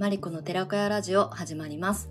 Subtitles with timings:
[0.00, 2.08] マリコの寺子屋ラジオ始まります。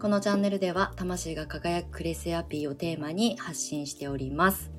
[0.00, 4.72] このチャンネルでは魂が輝くクレセアピーをテーマに発信しております。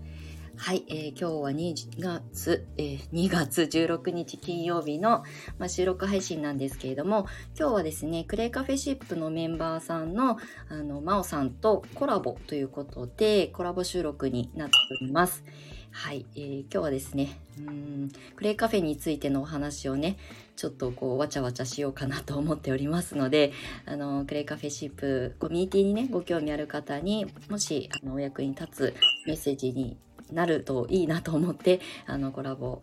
[0.57, 5.23] はい、えー今日は2月、えー2月16日金曜日の、
[5.57, 7.27] まあ、収録配信なんですけれども、
[7.57, 10.37] 今日はですね、クレイカフェシップのメンバーさんの、
[10.67, 15.45] あの、マオさんとコラボということで、コラボ収録になっております。
[15.91, 20.17] はい、えー今日はですね、うん、クレイカフェについてのお話をね、
[20.57, 23.53] ちょっとこう、わちゃわちゃしようかなと思っておりますので、
[23.85, 29.97] あの、クレイカフェシップコミュニティにね、ご興味ある方に、もし、あの、お役に立つメッセージに
[30.33, 32.81] なるといいなと思って、 あの、コラボ、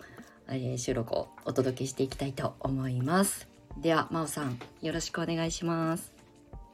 [0.49, 3.49] えー収録をお届けしていきたいと思います。
[3.81, 6.13] では、まおさん、よろしくお願いします。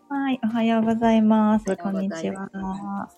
[0.08, 1.64] はい、おはようございます。
[1.76, 3.10] こうんにちは。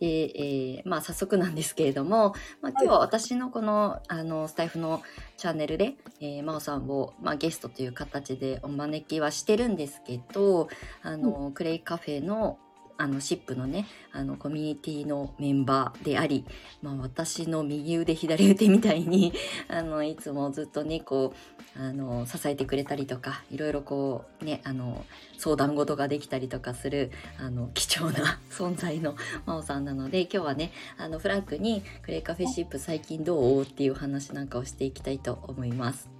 [0.00, 5.02] で、えーまあ早速なんですけれども、まあ、今日は私のこのあのスタイフの
[5.36, 10.68] チャンネルで、えー、真央さんを、まあ、ゲストという形でお招きはしてるんですけど
[11.02, 12.58] あの、クレイカフェの
[13.00, 16.44] あのシップのねあのコミュニティのメンバーであり、
[16.82, 19.32] まあ、私の右腕左腕みたいに
[19.68, 21.32] あのいつもずっとねこ
[21.76, 25.04] うあの支えてくれたりとかいろいろこうねあの
[25.38, 29.14] 相談事ができたりとかするあの貴重な 存在の
[29.46, 36.10] 真央さんなので今日はねあのフランクにクレイカフェシップ最近どうっていう話なんかをしていきたいと思います。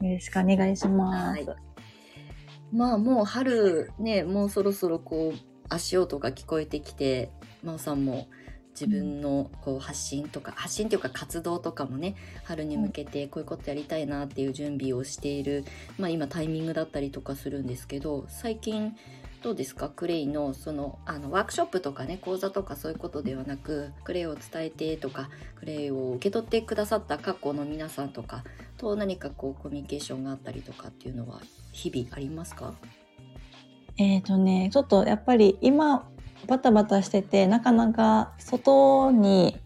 [0.00, 1.46] よろしくお願いします。
[1.46, 1.72] はい
[2.72, 7.30] まあもう春ねもうそろそろこう足音が聞こえてきて
[7.62, 8.28] 真央さんも
[8.70, 15.64] 自分のこう発信とか発信っていうか活動とかもね春に向けてこういうことやりたいなっていう準備をしている、
[15.98, 18.96] まあ、今タイミングだったりとかするんですけど最近
[19.42, 19.88] どうですか？
[19.88, 28.44] クレイのそのあのワークショップとかね講座とかそういうことではなくクレイを伝えてとかクレイを受け取ってくださった過去の皆さんとか
[28.78, 31.40] と何かこうコミュニケーションがあったりとかっていうのは
[31.72, 32.72] 日々ありますか？
[33.98, 36.08] えっ、とね、ちょっとやっぱり今
[36.46, 39.58] バタバタしてて、なかなか外に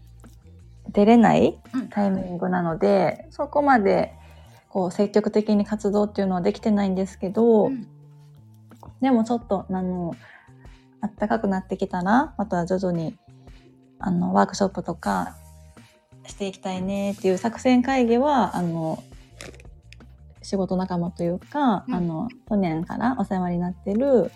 [0.91, 1.89] 出れないうん。
[1.89, 4.13] タイミングなので、そこまで
[4.69, 7.87] こう積極的に活動っていうのはできてないんですけど、うん。
[9.01, 10.15] でもちょっとあの
[11.01, 13.15] 暖かくなってきたらまた徐々に
[13.99, 15.35] あのワークショップとか
[16.25, 19.03] していきたいねっていう作戦会議はあの
[20.47, 21.95] 仕事仲間というか、うん。
[21.95, 24.31] あの去年からお世話になってる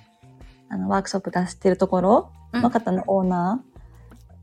[0.67, 3.63] あのワークショップ出してるところの方のオーナ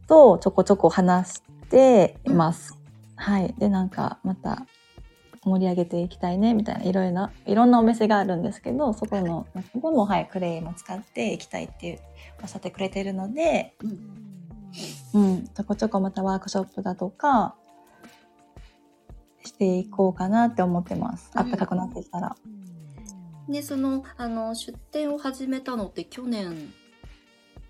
[0.06, 2.78] ーとちょこちょこ話しています。
[3.16, 3.54] はい。
[3.58, 4.66] で、なんかまた
[5.44, 11.98] 盛り上げていきたいねみたいないろいろないろんなお店があるんですけどそこの中でも、はい、クレイも使っていきたいっていう
[12.42, 15.22] おっしゃってくれてるので、うん。
[15.22, 17.54] うん、ちょこちょこまたワークショップだとか
[19.58, 21.32] していこうかなって思ってます。
[21.34, 22.36] うんあったかくなってきたら。
[23.48, 26.72] でそのあの出店を始めたのって去年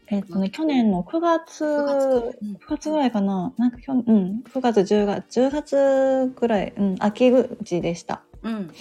[0.09, 3.53] えっとね、去年の9月、9 9月ぐらいかな。
[3.59, 8.23] なんか去年、うん、9月、10月、10月ぐらい、うん、秋口でした。
[8.43, 8.73] うん。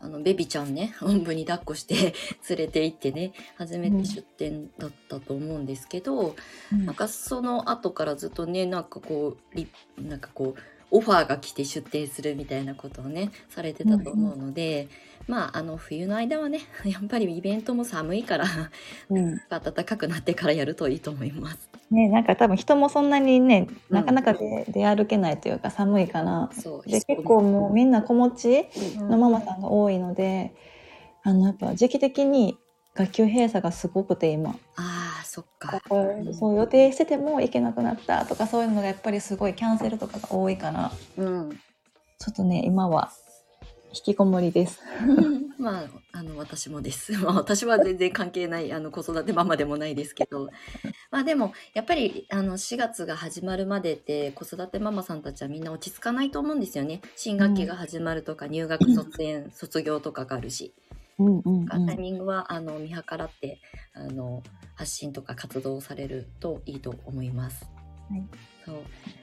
[0.00, 2.14] あの、ベビちゃんね、おんぶに抱っこして
[2.48, 6.36] 連れて行ってね、初めて出店だったと思うんですけど、
[6.72, 9.66] うんなんかその後からずっとね、なんかこう、リ
[9.98, 14.88] なんかこう、オファーが来て出店するみたいなことをね、されてたと思うので、
[15.26, 18.44] まあ、あの、冬の間はね、 やっぱりイベントも寒いから、
[19.10, 19.40] うん。
[19.50, 21.68] 暖かくなってからやるといいと思います。
[21.90, 23.96] ね、なんか多分人もそんなにね、うん。
[23.96, 26.88] なかなかで出歩けないというか寒いから、そう。
[26.88, 28.66] で結構もうみんな子持ち
[29.00, 29.08] うん。
[29.08, 30.54] のママさんが多いので、
[31.24, 32.56] あのやっぱ時期的に
[32.94, 35.80] 学級閉鎖がすごくて今、ああ、そっか。
[35.88, 41.50] そう予定してても行けなくなったとかそういうのがやっぱりすごいキャンセルとかが多いから、うん。
[42.18, 43.12] ちょっとね今は
[43.94, 44.80] 引きこもりです。
[45.58, 47.12] まあ、あの、私もです。
[47.22, 50.50] まあ、私は全然関係ない、あの、子育てママでもないですけど。
[51.12, 57.02] まあ、でも、やっぱり、あの、4月が始まるまでって、子育てママさんたちはみんな落ち着かないと思うんですよね。
[57.14, 60.74] 新学期が始まるとか、入学卒園、卒業とかがあるし。
[61.18, 61.66] うんうんうん。
[61.66, 63.60] タイミングは、あの、見計らって、
[63.94, 64.42] あの、
[64.74, 67.68] 発信とか活動をされるといいと思います。
[68.10, 68.24] はい。
[68.64, 68.76] そう。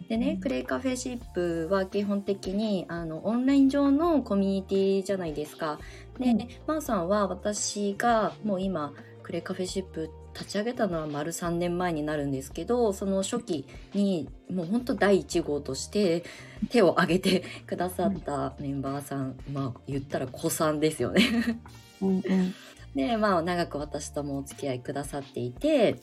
[0.08, 5.80] でね、クレイカフェシップは基本的にあのオンライン上のコミュニティじゃないですか。
[6.20, 6.48] で、うん。
[6.68, 8.94] マーさんは私がもう今
[9.24, 16.24] クレイカフェシップ立ち上げたのは丸3年前になるんですけどその初期にもうほんと第1号として
[16.70, 21.24] 手を挙げてくださったメンバーさん、まあ言ったら子さんですよね。
[22.02, 22.54] うんうん
[22.96, 26.02] でまあ長く私ともお付き合いくださっていて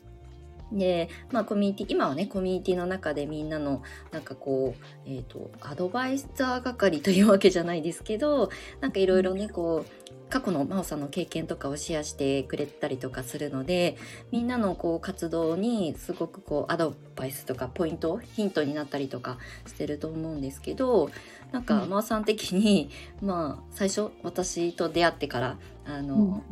[0.72, 9.97] でまあコミュニティ今はねコミュニティの中でみんなのなんかこうえっ、とアドバイザー係というわけじゃないですけどなんかいろいろねこう
[10.28, 13.96] 過去の真央さんの経験とかをシェアしてくれたりとかするので
[14.30, 21.10] みんなのこう活動にすごくこうアドバイスとかポイントヒントになったりとかしてると思うんですけど
[21.52, 22.90] なんか真央さん的に、
[23.22, 26.42] まあ最初私と出会ってからあの、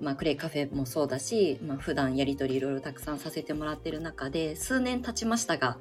[0.00, 5.78] まあ、クレイカフェもそうだし、まあ、普段やり取りいろいろたくさんさせてもらってる中で数年経ちましたが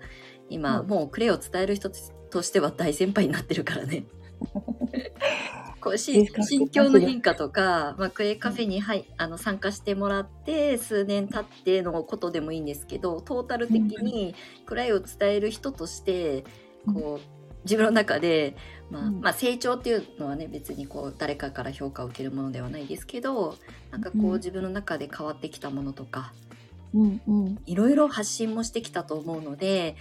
[0.49, 0.87] 今、うん。
[0.87, 1.89] もうクレイを伝える人
[2.29, 4.05] としては大先輩になってるからね。
[5.83, 14.33] こうし心境の変化とか、まあ、クレイカフェに、はい、あの参加してもらって数年経ってのことでもいいんですけどトータル的に
[14.65, 16.45] クレイを伝える人として
[16.85, 18.55] こう自分の中で、
[18.91, 19.21] まあうん。
[19.21, 23.57] まあ、成長っていうのはね別にこう誰かから評価を受けるものではないですけど
[23.91, 24.33] なんかこう、うん。
[24.33, 26.31] 自分の中で変わってきたものとか
[26.93, 27.57] うんうん。
[27.65, 29.97] いろいろ発信もしてきたと思うので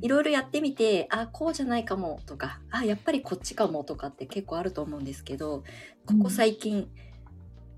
[0.00, 5.64] いろいろやってみてあこうじゃないかもとかあやっぱりこっちかもとかって結構あると思うんですけど
[6.06, 6.88] ここ最近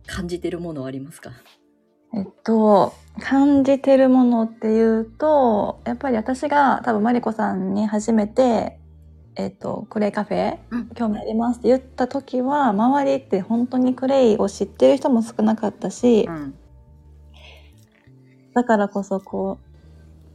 [0.07, 1.33] 感じてるものはありますか、
[2.15, 8.79] えっと、感じてるものっていうと、やっぱり私が多分マリコさんに初めて、
[9.37, 10.89] えっと、クレイカフェ、うん。
[10.91, 16.55] 興味ありますって言った時は、周りって本当にクレイを知ってる人も少なかったし、うん。
[18.55, 19.74] だからこそこう、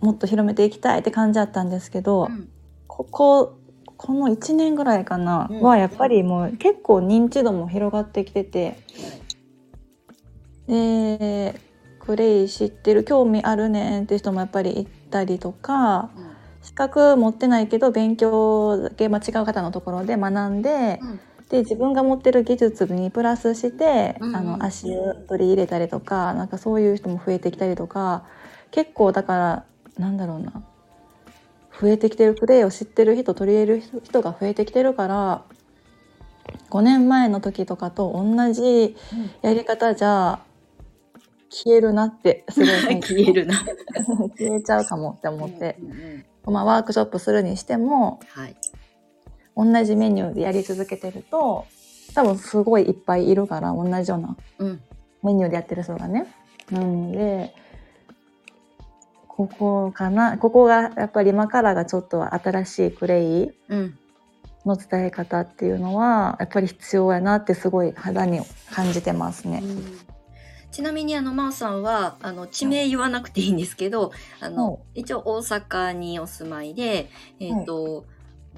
[0.02, 2.50] もっと広めていきたいって感じだったんですけど、うん。
[2.88, 3.54] ここ、
[3.98, 5.62] この1年ぐらいかな、うん。
[5.62, 8.78] はやっぱりもう結構認知度も広がってきてて、
[10.68, 11.60] で、
[12.00, 16.10] クレイ知ってる興味あるねんって人もやっぱりいたりとか
[16.64, 21.20] 資格持ってないけど勉強だけ、まあ、違う方のところで学んでうん。
[21.50, 24.30] で自分が持ってる技術にプラスして、うん。
[24.30, 24.98] うんあの足湯
[25.28, 28.24] 取り入れたりとかなんかそういう人も増えてきたりとか
[28.72, 29.66] 結構だから
[30.00, 30.64] なんだろうな
[31.80, 35.44] 増えてきてるプレイを知ってる人取り入れる人が増えてきてるから
[36.70, 38.96] 5年前の時とかと同じ
[39.42, 40.40] やり方じゃ
[41.50, 43.56] 消えるなってすごい 消えるな。
[44.38, 48.56] 消えちゃうかもって思って、うんうんうんまあ、ワークショップするにしてもはい。
[49.56, 51.66] 同じメニューでやり続けてると
[52.16, 54.82] 多分すごいいっぱいいるから同じようなうん。
[55.22, 56.28] メニューでやってる人がね。
[56.72, 57.54] なので
[59.40, 60.38] ここかな？
[60.38, 63.98] ここがやっぱり今からがちょっと新しいクレイうん。
[64.66, 69.64] の伝え方っていうのはやっぱり必要やなってすごい肌に感じてますね。
[70.70, 77.10] ちなみにあの真央さんはあの地名言わなくていいんですけど、あの、はい一応大阪にお住まいで、
[77.40, 78.04] えっ、と、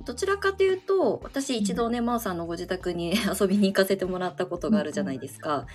[0.06, 5.68] どちらかというと私一度ね真央さんのご自宅に遊びに行かせてもらったことがあるじゃないですか。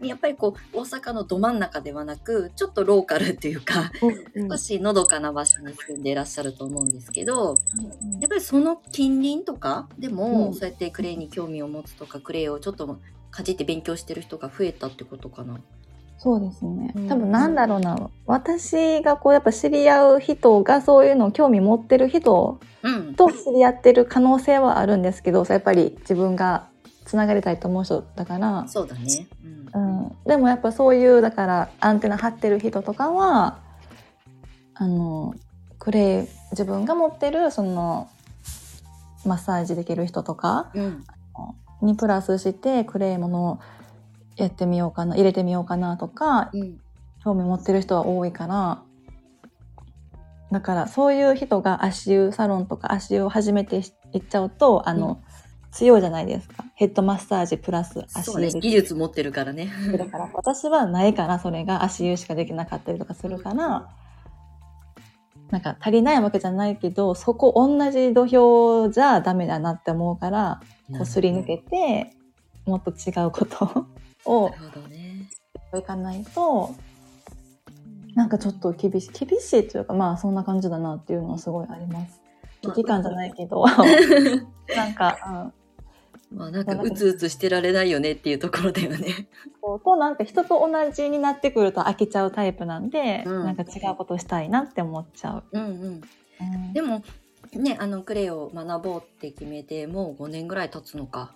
[0.00, 3.92] やっぱりこう大阪のど真ん中ではなくちょっとローカルっていうか
[4.34, 7.58] うん少しのどかな場所に住んでいらっしゃると思うんですけど
[8.20, 10.54] やっぱりその近隣とかでも、うん。
[10.54, 12.98] そうやってクレイに興味を持つとかクレイをちょっと
[13.30, 15.60] かじって勉強してる人が増えたってことかな。
[16.22, 16.92] そうですね。
[16.94, 17.08] うん。
[17.08, 26.66] 多分なんだろうな、私がこうやっぱ知り合う人がそういうのを興味持ってる人うん、と知り合ってる可能性はあるんですけど、やっぱり自分が
[27.06, 29.26] つながりたいと思う人だから、そうだね。
[29.74, 30.00] ううん。
[30.08, 33.58] ん、でもやっぱそういうだからアンテナ張ってる人とかは
[34.74, 35.34] あの
[35.78, 38.08] クレイ自分が持ってるその
[39.24, 41.04] マッサージできる人とかうん。
[41.82, 43.58] にプラスしてクレイものを
[44.44, 46.80] やってみようかな入れてみようかなとかうん。
[47.22, 48.82] 興味持ってる人は多いから
[50.50, 53.76] だからそういう人が足湯サロンとか足湯を始めて
[54.12, 55.22] いっちゃうとあの、
[55.70, 56.64] 強いじゃないですか。
[56.74, 59.70] ヘッドマッサージプラス足湯で技術持ってるからね。
[59.96, 63.88] だから私はないからそれが足湯しかできなかったりとかするから
[65.50, 70.60] なんか足りないわけじゃないけどそこ同じ土俵じゃダメだなって思うから
[70.92, 72.12] こうすり抜けて
[72.66, 73.86] もっと違うこと
[74.24, 75.28] をなるほどね。
[75.78, 76.74] いかないと
[78.14, 82.20] なんかちょっと厳しい厳しいというかまあそんな感じだなっていうのはすごいあります。
[82.62, 83.64] 危機感じゃないけど
[84.76, 85.52] なんか、
[86.30, 89.28] まあなんかうつうつしてられないよねっていうところだよね。
[89.84, 95.44] となんか人と同じになってくると飽きちゃうタイプなんで、うんなんか違うことしたいなって思っちゃう。
[95.52, 95.70] うんうん。
[96.40, 97.02] うんでも
[97.52, 101.32] ねあのクレイを学ぼうって決めてもう5年ぐらい経つのか。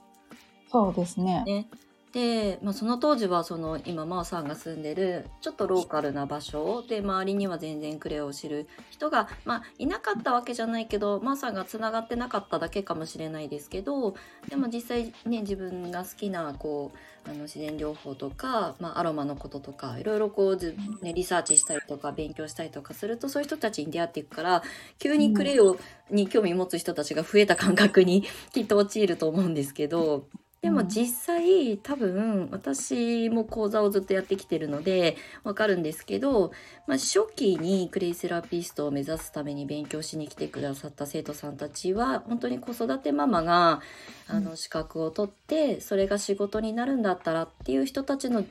[0.71, 1.43] そうですね。
[1.45, 1.69] ね。
[2.15, 14.15] で、まあ、その当時はその今真央さんが住んでるちょっとローカルな場所で周りには全然クレイを知る人が、まあ、いなかったわけじゃないけど真央さんがつながってなかっただけかもしれないですけど
[14.49, 24.63] でも実際ね自分が好きなこうあの自然療法とか、まあ、アロマのこととかいろいろこうず、ね、リサーチしたりとか勉強したりとかするとそういう人たちに出会っていくから
[25.01, 25.79] 急にクレイを
[26.13, 30.29] に興味持つ人たちが増えた感覚にきっと陥ると思うんですけど。
[30.65, 36.53] でも実際多分私も講座をずっとやってきてるのでわかるんですけど、
[36.87, 43.83] まあ、初期にクレイセラピストを目指すために勉強しに来てくださった生徒さんたちは本当に子育てママが
[44.27, 48.47] あの資格を取ってそれが仕事になるんだったらっていう人たちの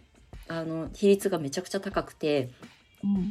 [0.49, 2.51] あの比率がめちゃくちゃ高くて。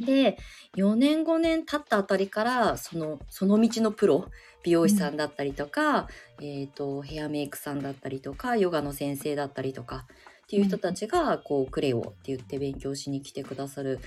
[0.05, 0.37] で
[0.77, 4.29] 4年5年経ったあたりからそのその道のプロ
[4.63, 6.07] 美容師さんだったりとか、
[6.39, 10.05] うん、えーと、ヘアメイクさんだったりとかヨガの先生だったりとか
[10.43, 13.99] っていう人たちがこうクレオって言って勉強しに来てくださる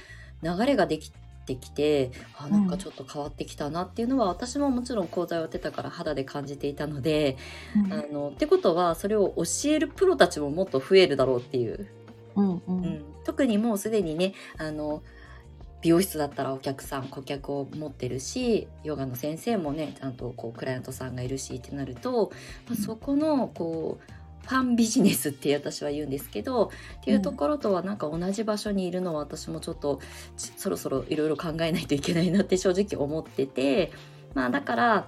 [0.43, 1.11] 流れができ
[1.47, 7.37] てきてあなんかちょっと変わってきたなっていうのは、うん、私ももちろん講座をやってたから肌で感じていたので、
[7.75, 11.89] うん、あのってことはそれを教えるプロたちももっと増えるだろうっていう。
[12.35, 12.63] うん。
[12.67, 15.03] うん、特にもうすでにねあの
[15.83, 22.33] 美容室だったらお客さん顧客を持ってるしヨガの先生もねちゃんとこうクライアントさんがいるしってなると、
[22.69, 24.13] まあ、そこのこう
[24.47, 30.01] ファンビジネスって私は言うんですけどっていうところとはなんか同じ場所にいるのは私もちょっと
[30.37, 33.93] そろそろいろいろ考えないといけないなって正直思ってて
[34.35, 35.07] まあだから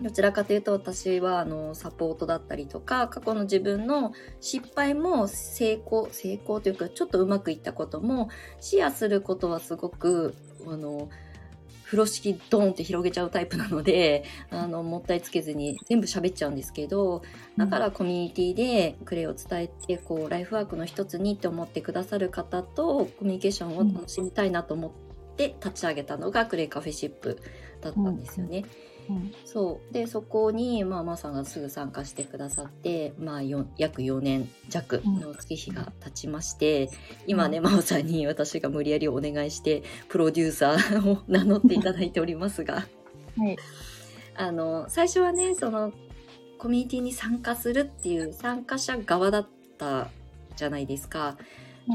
[0.00, 8.28] どちらかというと私はあのサポートだったりとか過去の自分の失敗も成功成功というかちょっとうまくいったことも
[8.60, 10.34] シェアすることはすごく
[10.66, 11.08] あの
[11.84, 17.22] 風呂敷ドーンって広げちゃうタイプなのであのもったいつけずに全部喋っちゃうんですけど
[17.56, 27.40] だからコミュニティでクレイを伝えてこうライフワークの一つにって思ってくださる方とコミュニケーションを楽しみたいなと思って立ち上げたのがクレイカフェシップ
[27.80, 28.64] だったんですよね。
[28.92, 29.92] うんうん、そう。
[29.92, 36.90] でそこに、まあ、マさんがすぐ参加してくださって、まあ、約4年弱の月日が経ちまして、うん、
[37.26, 42.86] 今ね真央さんに私が無理やりお願いしてプロデューサーを名乗っていただいておりますが、
[43.36, 43.56] はい、
[44.36, 45.92] あの最初はねその
[46.58, 49.48] コミュニティに参加するっていう参加者側だっ
[49.78, 50.08] た
[50.56, 51.38] じゃないですか。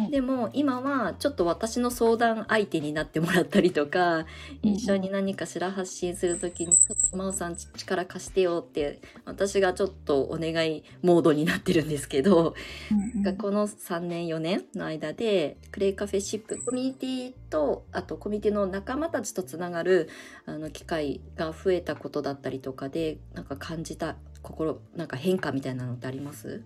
[0.09, 4.25] でも今はちょっと私の相談相手になってもらったりとか、
[4.63, 12.55] 一緒に何かしら発信する時に「ちょっと真央さん力貸してよ」って私がちょっとお願いモードになってるんですけど、
[12.91, 20.09] うんうん、この3年4年の間でクレイカフェシップコミュニティとあとコミュニティの仲間たちとつながる
[20.45, 26.63] あの機会が増えたことだったりとかでなんか感じた心なんか変化みたいなのってあります？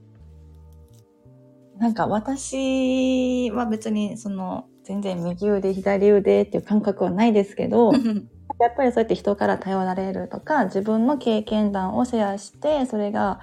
[1.80, 13.40] なんか私は別にその全然右腕左腕っていう感覚はないですけどやっぱりそうやって人から頼られるとか自分の経験談をシェアしてそれが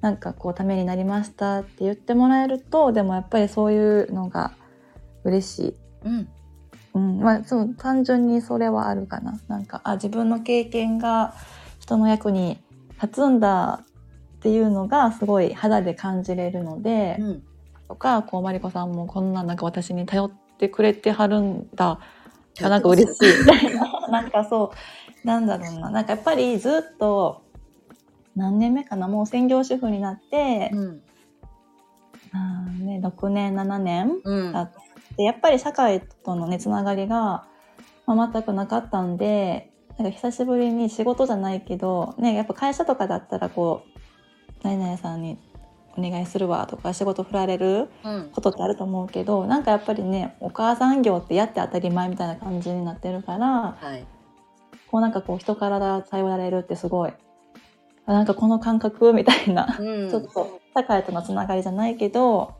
[0.00, 4.52] なんかこうためになりましたって言ってもらえるとでもやっぱりそういうのが
[5.24, 5.74] 嬉しい。
[6.04, 6.28] うん
[6.94, 9.40] うんまあ、そう単純にそれはあるかな。
[9.48, 11.34] なんかあ自分の経験が
[11.80, 12.62] 人の役に
[13.02, 13.82] 立つんだ
[14.36, 17.42] っていうのがすごい肌で感じれるので、うん
[17.94, 22.00] とかこうマリコさんもこんななんか私に頼ってくれてはるんだ。
[22.60, 23.46] なんか嬉しい。
[24.10, 24.72] なんかそ
[25.24, 25.26] う。
[25.26, 25.90] なんだろうな。
[25.90, 27.42] なんかやっぱりずっと
[28.34, 29.06] 何年目かな？
[29.06, 31.02] もう専業主婦になって、うん、
[32.32, 34.76] あね、6年7年経って、
[35.18, 37.46] うん、やっぱり社会とのねつながりが、
[38.06, 43.98] まあ、全くなかったんでなんか久しぶりに仕事じゃないけど、ね、やっぱ会社とかだったらこう
[44.64, 45.38] 何々さんに
[45.96, 47.88] お願いするわとか仕事振られる
[48.32, 54.04] ことってあると思うけど、うん、なんかやっぱりねお母さん業ってやって当たり前みたいな感じになってるから、はい、
[54.90, 57.12] こうなんかこう人から頼られるってすごい。
[58.06, 62.54] なんかこの感覚みたいな、うん、ちょっと社会とのつながりじゃないけど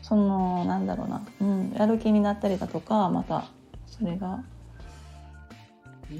[0.00, 3.46] そのなんだろうな、うん、やる気になったりだとかまた
[3.86, 4.44] それが。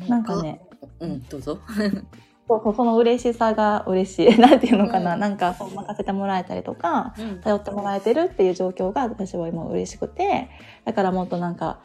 [0.08, 0.60] なんかね。
[1.00, 1.58] うんどうぞ
[2.50, 4.34] そうそうその嬉しさが嬉しい。
[4.40, 10.48] なんていうのかな、うん、なんか任せてもらえたりとか、うん、頼ってもらえてるっていう状況が私は今嬉しくて
[10.84, 11.78] だからもっとなんか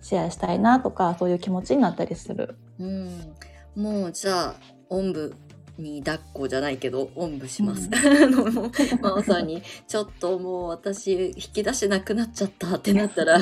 [0.00, 2.56] シェアしたいなとかそういう気持ちになったりする。
[2.78, 3.34] うん、
[3.76, 4.54] もうじゃあ
[4.88, 5.36] おんぶ
[5.78, 7.88] に抱っこじゃないけどおんぶします。
[7.92, 13.38] 真央さんに「ちょっともう私引き出しなくなっちゃった」ってなったら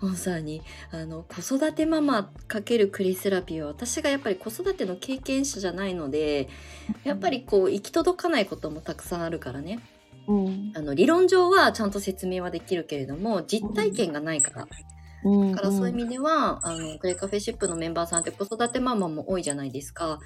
[0.00, 6.48] 真央 さんにあの「子育てママ×クリセラピーは私がやっぱり子育ての経験者じゃないので
[7.04, 9.80] やっぱりこう行き届かないこともたくさんあるからね。
[10.28, 14.68] うん、あの理論上はちゃんと説明はできるけれども実体験がないから、
[15.24, 20.20] だからそういう意味では、あのクレイカフェシップのメンバーさんって子育てママも多いじゃないですか。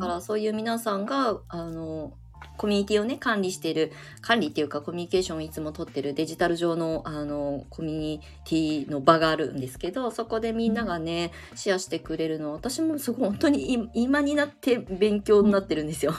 [0.00, 2.12] だからそういう皆さんがあの
[2.56, 16.14] コミュニティをね管理している管理っていうかコミュニケーションをいつも取ってるデジタル上のあのコミュニティの場があるんですけどそこでみんながねシェアしてくれるの私もすごい本当に今になって勉強になってるんですよ。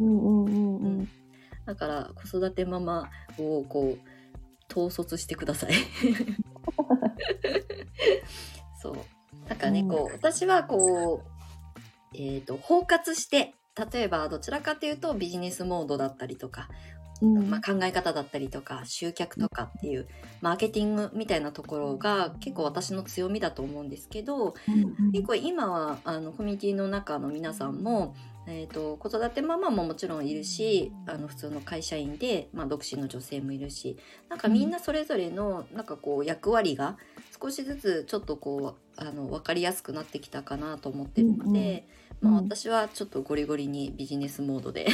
[0.00, 0.76] うんうんうん。
[0.76, 1.08] うん。
[1.64, 4.12] だから子育てママをこう
[4.70, 5.72] 統率してください
[8.80, 8.96] そう。
[9.48, 9.88] なんかね、うん。
[9.88, 11.32] こう私はこう
[12.14, 13.54] えっ、と包括して
[13.92, 16.68] 例えばどちらかというとビジネスモードだったりとか、
[17.22, 17.48] うん。
[17.48, 20.08] まあ、考え方だったりとか集客とかっていう
[20.40, 25.12] マーケティングみたいなところが結構私の強みだと思うんですけどうん。
[25.12, 28.14] 結構今はあのコミュニティの中の皆さんも、
[28.46, 33.96] えー、と子育てママももちろんいるしあの普通の会社員で、まあ、独身の女性もいるし
[34.28, 36.96] なんかみんなそれぞれのなんかこう役割が
[37.40, 41.86] 少しずつちょっとこうあの分かりやすくなってきたかなと思ってるので、
[42.20, 42.38] まあ、うん。
[42.38, 42.44] うん。
[42.44, 44.86] 私はちょっとゴリゴリにビジネスモードで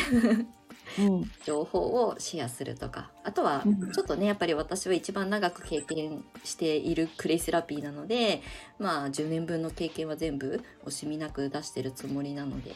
[0.99, 1.31] うん。
[1.45, 3.93] 情報をシェアするとかあとはうん。
[3.93, 8.43] ちょっとねやっぱり私は一番長く経験しているクレイセラピーなので
[8.79, 12.73] まあ10年分の経験は全部惜しみなく出してるつもりなので、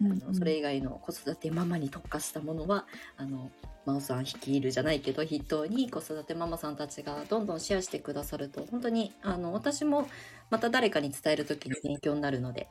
[0.00, 2.86] あのそれ以外の子育てママに特化したものは
[3.16, 3.50] あの
[3.84, 10.06] 真央さん率いるじゃないけど筆頭に子育てママさんたちがどんどんシェアしてくださると本当にあの私も
[10.50, 12.68] また誰かに伝える時に勉強になるので、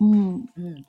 [0.00, 0.46] うん。
[0.56, 0.84] うん、い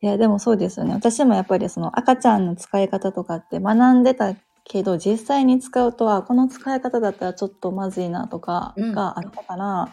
[0.00, 0.94] や、でもそうですよね。
[0.94, 4.34] 私もやっぱりその赤ちゃんの使い方とかって学んでた
[4.64, 8.92] けど、実際に使うとは、この使い方だったらちょっとまずいなとかうん。
[8.92, 9.88] があったから、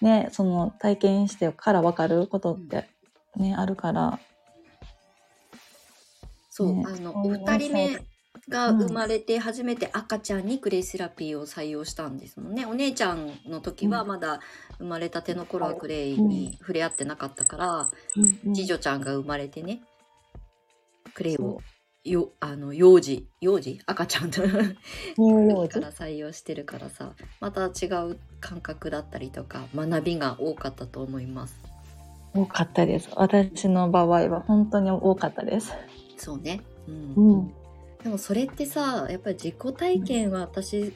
[0.00, 2.88] ね、その体験してから分かることって
[3.36, 4.18] ね、あるから、
[6.56, 6.84] そう、ね。
[6.86, 7.98] あのお二人目
[8.48, 8.78] がうん。
[8.86, 12.64] 生まれて初めて赤ちゃんにクレイセラピーを採用したんですもんね。
[12.64, 14.08] お姉ちゃんの時はうん。
[14.08, 14.38] まだ
[14.78, 17.90] 生まれたての頃はクレイに触れ合ってなかったから、
[18.54, 19.82] 次女ちゃんが生まれてね
[21.12, 21.60] クレイを
[22.04, 23.80] よあの幼児幼児？
[23.86, 24.30] 赤ちゃん。
[24.30, 27.14] とから採用してるからさ。
[27.40, 31.73] また違う感覚だったりとか学びが多かったと思います。
[32.34, 33.08] 多かったです。
[33.14, 35.72] 私の場合は本当に多かったです。
[36.16, 37.54] そうね、うんうん。
[38.02, 40.92] でもそれってさやっぱり自己体験は私、い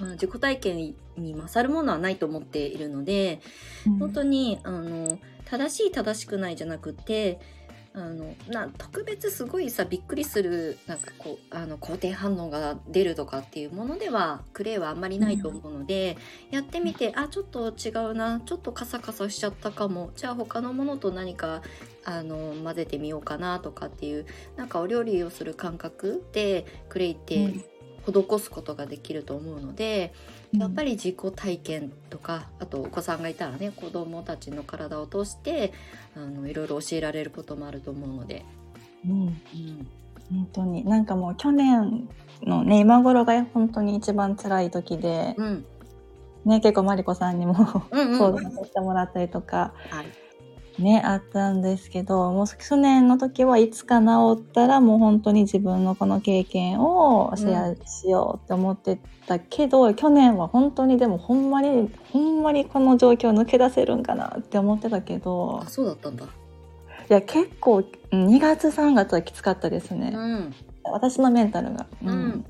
[0.00, 0.76] まあ、自己体験
[1.16, 3.40] に勝るものはないと思っているので
[3.98, 7.40] 本当にあの正しい正しくないじゃなくて
[7.96, 16.16] あのな特別すごいさびっくりするなんかこうあの肯定反応が出るとかっていうものではクレイはあんまりないと思うので、
[16.50, 21.62] やってみてあちょっと違うなちょっとカサカサしちゃったかもじゃあ他のものと何か
[22.04, 24.26] あの混ぜてみようかなとかっていう
[24.56, 27.54] なんかお料理をする感覚でクレイって
[28.04, 30.12] 施すことができると思うので、
[30.58, 35.72] やっぱり、り自己体験とかあとお子さんがいたらね子供たちの体を通して
[36.16, 38.44] あのいろいろ教えられることもあると思うので、
[39.06, 39.32] うん、うん、
[40.30, 40.84] 本当に。
[40.84, 42.08] なんかもう去年
[42.42, 45.64] のね今頃が本当に一番辛い時で、うん。
[46.44, 47.54] ね結構マリコさんにも
[47.90, 50.23] 相談させてもらったりとか、はい
[50.78, 66.24] ねあったんですけどもう去年の時はいつか治ったらもう本当に自分のこの経験をシェアしようって思ってたけど、去年は本当にでもほんまにほんまにこの状況抜け出せるんかなって思ってたけどあそうだったんだ。
[66.24, 66.28] い
[67.08, 70.54] や結構うん2月3月はきつかったですね、うん。
[70.84, 72.44] 私のメンタルが、うん。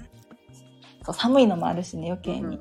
[1.04, 2.60] そう寒いのもあるしね余計に、うん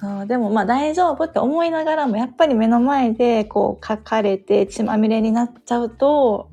[0.00, 6.50] そうでもまあ大丈夫って思いながらもやっぱり目の前でこう書かれて血まみれになっちゃうと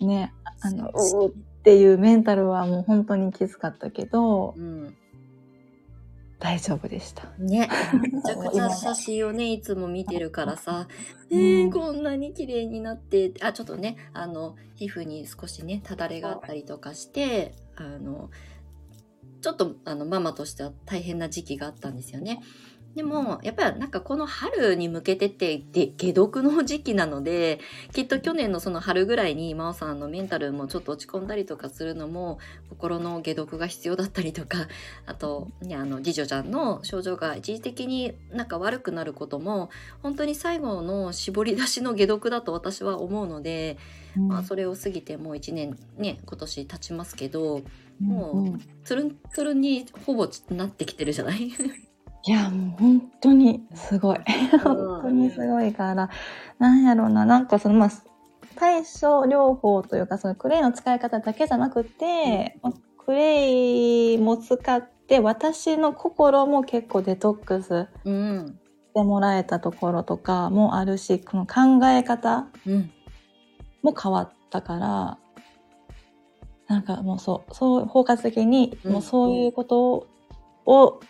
[0.00, 0.92] ねあのう。
[0.92, 4.96] ーっていうメンタルはもう本当にきつかったけどうん。
[6.40, 7.28] 大丈夫でした。
[7.38, 7.68] ね。
[8.00, 10.88] めちゃくちゃ写真をねいつも見てるからさ、
[11.30, 11.68] えうん。
[11.68, 18.30] ー、こんなに綺麗になってあちょっとねあの皮膚に少しねただれがあったりとかしてあの
[19.40, 22.42] ちょっとあのママとしては大変な時期があったんですよね。
[22.94, 27.60] でもやっぱりなんかこの春に向けてってで解毒の時期なので
[27.92, 34.66] きっと去年のその春ぐらいに真央さんのメンタルもちょっと落ち込んだりとかするのも心の解毒が必要だったりとか
[35.06, 39.70] あと、ね、あの次女ちゃんの症状が一時的になんか悪くなることも
[40.02, 43.78] 本当に最後の絞り出しの解毒だと私は思うので、
[44.16, 47.62] まあ、それを過ぎてもう1年ね今年経ちますけど
[48.00, 48.60] もううん。
[48.84, 51.50] つるんつるんにほぼなってきてるじゃない？
[52.26, 54.18] いやもう本当にすごい。
[54.62, 56.10] 本当にすごいから
[56.58, 57.24] なんやろうな。
[57.24, 57.90] なんかそのまあ
[58.56, 68.58] 対症療法というかそのクレイの使い方だけじゃなくて、まあクレイも使って私の心も結構デトックスうん
[68.90, 72.90] してもらえたところとかもあるしこの考え方うん。
[73.82, 75.18] も変わったから
[76.70, 78.92] なんかもうそうそう包括的にうん。
[78.92, 80.06] もうそういうこと
[80.64, 81.00] を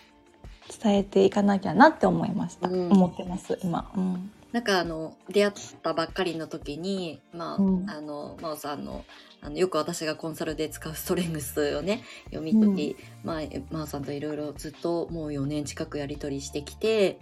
[0.83, 2.91] 伝えていかなきゃなって思いました、うん。
[2.91, 4.31] 思ってます今、うん。
[4.53, 7.91] なんかあの出会ったばっかりの時にまあ、うん。
[7.91, 9.05] あの真央さんの
[9.43, 17.19] あのよく私がコンサルで使うストレングスをね読み解き、まあ真央さんといろいろずっともう4年近くやり取りしてきて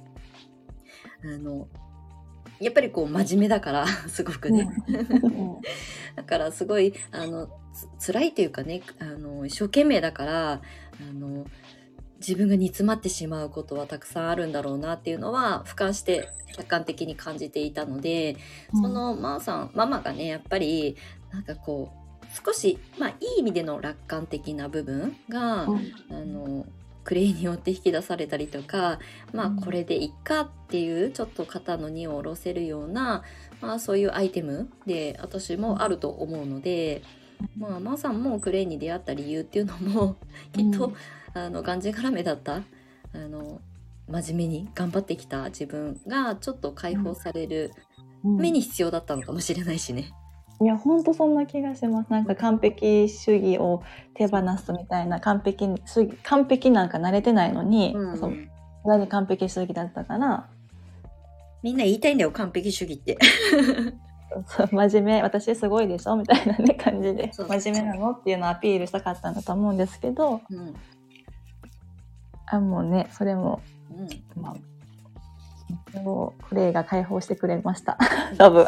[1.24, 1.66] あの
[2.61, 5.57] やっぱりこう真面目だから すごくね、うん。
[6.14, 7.67] だからすごいあのつ
[7.98, 10.60] 辛いというかねあの一生懸命だからあ
[11.12, 11.46] の
[12.20, 18.36] 自分が煮詰まってしまうことはたくさんあるんだろうなっていうのは俯瞰して客観的に感じていたので、
[18.72, 20.96] そのマーさんママがねやっぱり
[21.30, 25.92] なんかこう少しまあいい意味での楽観的な部分が、うん。
[26.10, 26.66] あの
[27.04, 28.98] クレイによって引き出されたりとか
[29.32, 29.60] まあうん。
[29.60, 33.22] これでいっかっていうちょっと肩の荷を下ろせるような、
[33.62, 37.02] まあ、そういうアイテムで私もあると思うので、
[37.57, 40.16] まあ、マーさんもクレイに出会った理由っていうのも
[40.53, 40.92] きっと、
[41.35, 42.62] あのがんじがらめだった。
[43.14, 43.61] あの
[44.09, 47.72] 真面目に頑張ってきた自分がちょっと解放される
[48.24, 48.37] うん。
[48.37, 50.12] 目に必要だったのかもしれないしね。
[50.61, 52.11] いや本当そんな気がします。
[52.11, 53.83] なんか完璧主義を
[54.14, 58.18] 手放すみたいな完璧主義完璧なんか慣れてないのに、うん。
[58.18, 58.33] そ
[59.09, 60.48] 完璧主義だったから。
[61.62, 63.18] みんな言いたいんだよ完璧主義って。
[64.46, 70.74] そ う真面目私すごいでしょみたいなね感じで真面目なのっていうのをアピールしたかったんだと思うんですけどうん。
[72.46, 73.60] あもうねそれも
[73.90, 74.42] うん。
[74.42, 74.56] まあ
[75.92, 77.98] そうクレイが解放してくれました。
[78.38, 78.66] 多分。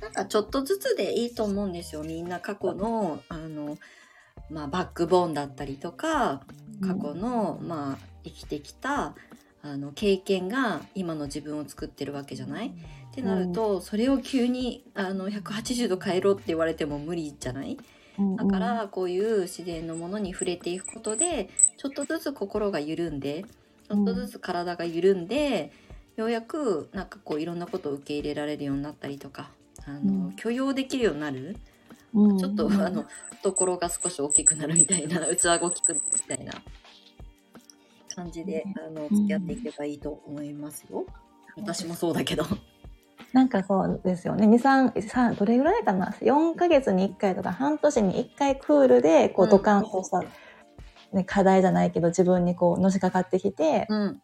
[0.00, 3.78] なんかちょっとずつでいいと思うんですよみんな過去のあの、
[4.50, 6.42] まあ、バックボーンだったりとか
[6.80, 9.14] 過去の、まあ、生きてきた
[9.62, 12.74] あの経験が今の自分を作ってるわけじゃない？
[13.12, 17.76] ってなると、それを急にあの180度変えろって言われても無理じゃない？
[18.18, 21.48] うんだからこういう自然のものに触れていくことで
[21.78, 23.44] ちょっとずつ心が緩んで
[23.88, 25.72] ちょっとずつ体が緩んで、
[26.16, 29.50] ようやくなんかこういろんなことを受け入れられるようになったりとか
[29.86, 30.32] あの、うん。
[30.36, 31.56] 許容できるようになる、
[32.14, 33.06] うんちょっとあの
[33.38, 36.52] 懐が少し大きくなるみたいな 器が大きくなるみたいな
[38.14, 41.06] 感じであの付き合っていけばいいと思いますよ。
[41.56, 42.44] 私もそうだけど。
[43.32, 44.46] なんかそうですよね。
[44.46, 49.50] 23三どれぐらいかな？4ヶ月に1回とか半年に1回クールでこううん。
[49.50, 50.22] ドカンとした、
[51.12, 54.22] ね、課題じゃないけど自分にこうのしかかってきてうん。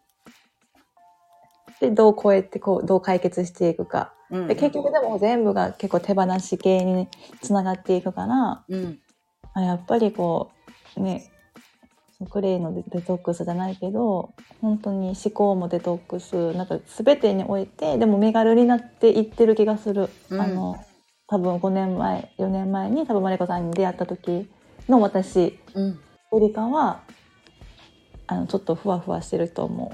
[1.79, 4.13] でどう超えてこうどう解決していくか。
[4.29, 4.47] うん。
[4.47, 7.07] で結局でも全部が結構手放し系に
[7.41, 8.99] つながっていくからうん。
[9.55, 10.51] あやっぱりこ
[10.95, 11.31] うね
[12.27, 20.41] クレイのデデトックスじゃないけど本当に思考もデトックスなんか全てにおいてでも身軽になっていってる気がする、うん。
[20.41, 20.75] あの
[21.27, 24.49] 多分5年前4年前に多分マリコさんに出会った時
[24.89, 25.99] の私うん。
[26.31, 27.01] よりかは
[28.27, 29.91] あのちょっとふわふわしてると思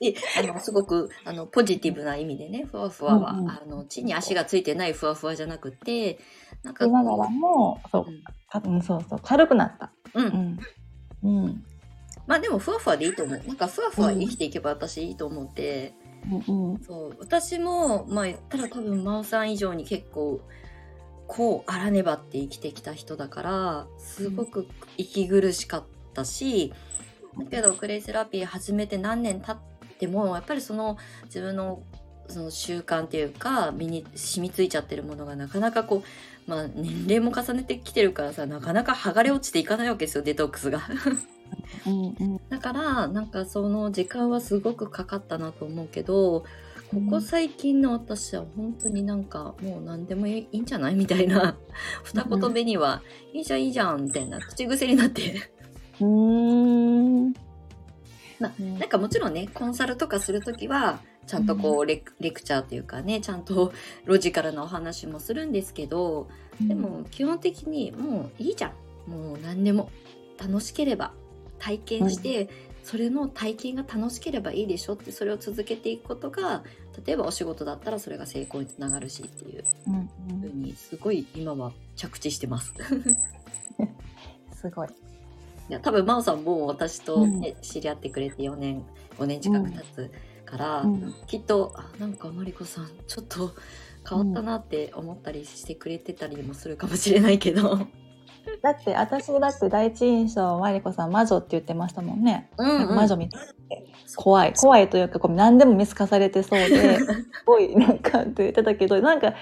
[0.00, 3.50] で あのすごくあのポジティブな意味でねふわふわは、うんうん。
[3.50, 6.18] あの地に足がついてないふわふわじゃなくて
[6.62, 6.76] なんう。
[6.76, 9.92] かながらもそううんそうそう軽くなった。
[10.14, 10.24] うん。
[10.24, 10.58] うん
[11.24, 11.64] うん。
[12.26, 13.38] まあでもふわふわでいいと思う。
[13.38, 15.94] なんかふわふわ生きていけば私いいと思って、
[16.48, 16.78] うんうん。
[16.82, 17.16] そう。
[17.18, 20.40] 私もまあ言ったら多分真央さん以上に結構
[21.26, 26.72] こうあらねばって生きてきた人だからすごく息苦しかったし、
[27.38, 29.58] だけどクレイセラピー始めて何年経っ
[29.98, 31.82] てもやっぱりその自分の
[32.28, 36.02] その習慣っていうか身に染みついちゃってるものがなかなかこう、
[36.46, 40.82] まあ、年齢も重ねてきてるからさなかなか剥がれ落ちていかないわけですよデトックスが。
[41.86, 42.40] うんうん。
[42.48, 46.44] だからなんかその時間はすごくかかったなと思うけど
[46.90, 51.56] ここ最近の私は本当になんかもう何でもいいんじゃないみたいな
[52.04, 53.02] 二言目には
[53.32, 55.50] 「いいじゃんいいじゃん」みたいな口癖になって。
[56.00, 57.32] うーん。
[58.40, 63.72] ななんかもちろんねコンサルとかする時はちゃんとこうレクレクチャーというかねちゃんと
[64.04, 66.28] ロジカルなお話もするんですけど
[66.60, 68.68] でも基本的にもういいじゃ
[69.06, 69.10] ん。
[69.10, 69.90] もう何でも。
[70.38, 71.12] 楽しければ
[71.58, 72.48] 体験して、
[72.82, 76.62] それの体験が楽しければいいでしょってそれを続けていくことが
[77.06, 79.64] 例えばお仕事だったらそれが成功につながるしっていう。
[79.86, 82.74] うんふうにすごい今は着地してます。
[84.52, 84.88] すごい。
[85.70, 88.84] いや多分真央さんも私と、ね知り合ってくれて4年
[89.18, 90.10] 5年近く経つ
[90.56, 93.52] から、うんきっとあなんかマリコさんちょっと
[94.08, 97.78] 変わったなって思ったりしてくれてたりもするかもしれないけど。
[98.62, 102.50] だって私だって第一印象マリコさん魔女って言ってましたもんね。
[102.58, 103.86] なんか魔女みたいで
[104.16, 107.06] 怖い怖いというかこう何でも見透かされてそうで す
[107.46, 109.34] ごいなんかって言ってたけどなんか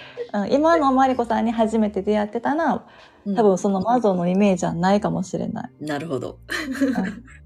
[0.50, 2.86] 今のマリコさんに初めて出会ってたら
[3.26, 5.70] うん多分その魔女のイメージはないかもしれない。
[5.80, 6.38] なるほど。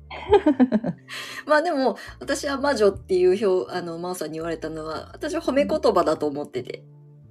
[1.46, 6.78] まあでも、私は魔女っていう表、あの、真央さんに言われたのは、私は褒め言葉だと思ってて。
[6.78, 6.82] い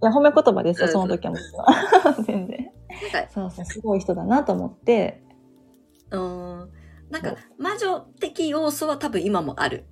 [0.06, 1.34] や、褒め言葉ですよ、うんその時は。
[2.26, 2.72] 全然。
[3.14, 5.24] なんか、そうそう、すごい人だなと思って。
[6.12, 6.70] うーん、
[7.10, 9.86] なんか、魔女的要素は多分今もある。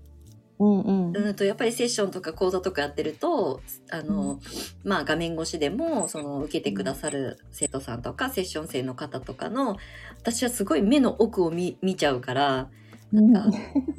[0.60, 1.18] うんうん。
[1.18, 4.40] うんと、やっぱりセッションとか講座とかやってると、あの、
[4.84, 9.78] まあ画面越しでも、その、受けてくださる生徒さんとか、セッション生の方とかの、
[10.20, 12.70] 私はすごい目の奥を見見ちゃうから、
[13.12, 13.46] なんか、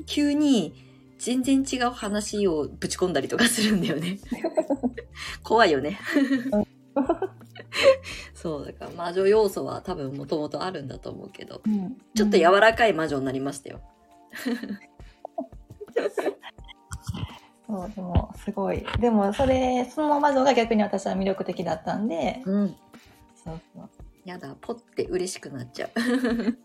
[0.07, 0.75] 急に
[1.19, 4.19] 全然違う話をぶち込んだりとかするんだよね。
[5.43, 5.99] 怖いよね。
[8.35, 13.81] そう、だから魔女要素は多分もともとあるんだと思うけど、うんちょっと柔らかい魔女になりましたよ。
[17.67, 18.85] そう、でも、すごい。
[19.01, 22.77] でも、それ、その魔女が逆に私は魅力的だったんで、うん。
[23.43, 23.91] そうそう。
[24.25, 25.91] やだ、ポッて嬉しくなっちゃう。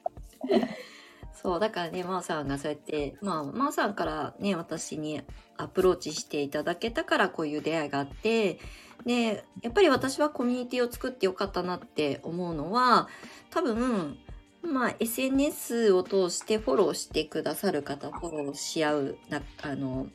[1.41, 5.21] そう、だからね、まーさんがそうやって、まあ、まーさんからね、私に
[5.57, 8.59] アプローチしていただけたから、こういう出会いがあって、
[9.05, 13.07] で、やっぱり私はコミュニティを作ってよかったなって思うのは、
[13.51, 14.17] 多分、
[14.61, 20.07] まあ、SNS を通してフォローしてくださる方、フォローし合う、なあの、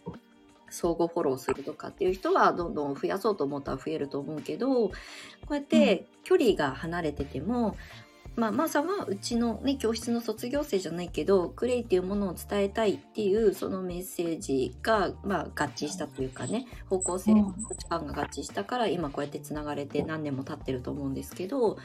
[0.75, 4.93] 相互フォローするとかっていう人はどんどん増やそうと思ったら増えると思うけど、こ
[5.51, 7.77] うやって距離が離れてても、
[8.37, 17.53] まあ、まーさんはうちのね、教室の卒業生じゃないけど、クレイっていうものを伝えたいっていうそのメッセージが、まあ、合致したというかね、方向性、うん。
[17.53, 21.79] 価値観が合致したから、今こうやってつながれて何年も経ってると思うんですけど、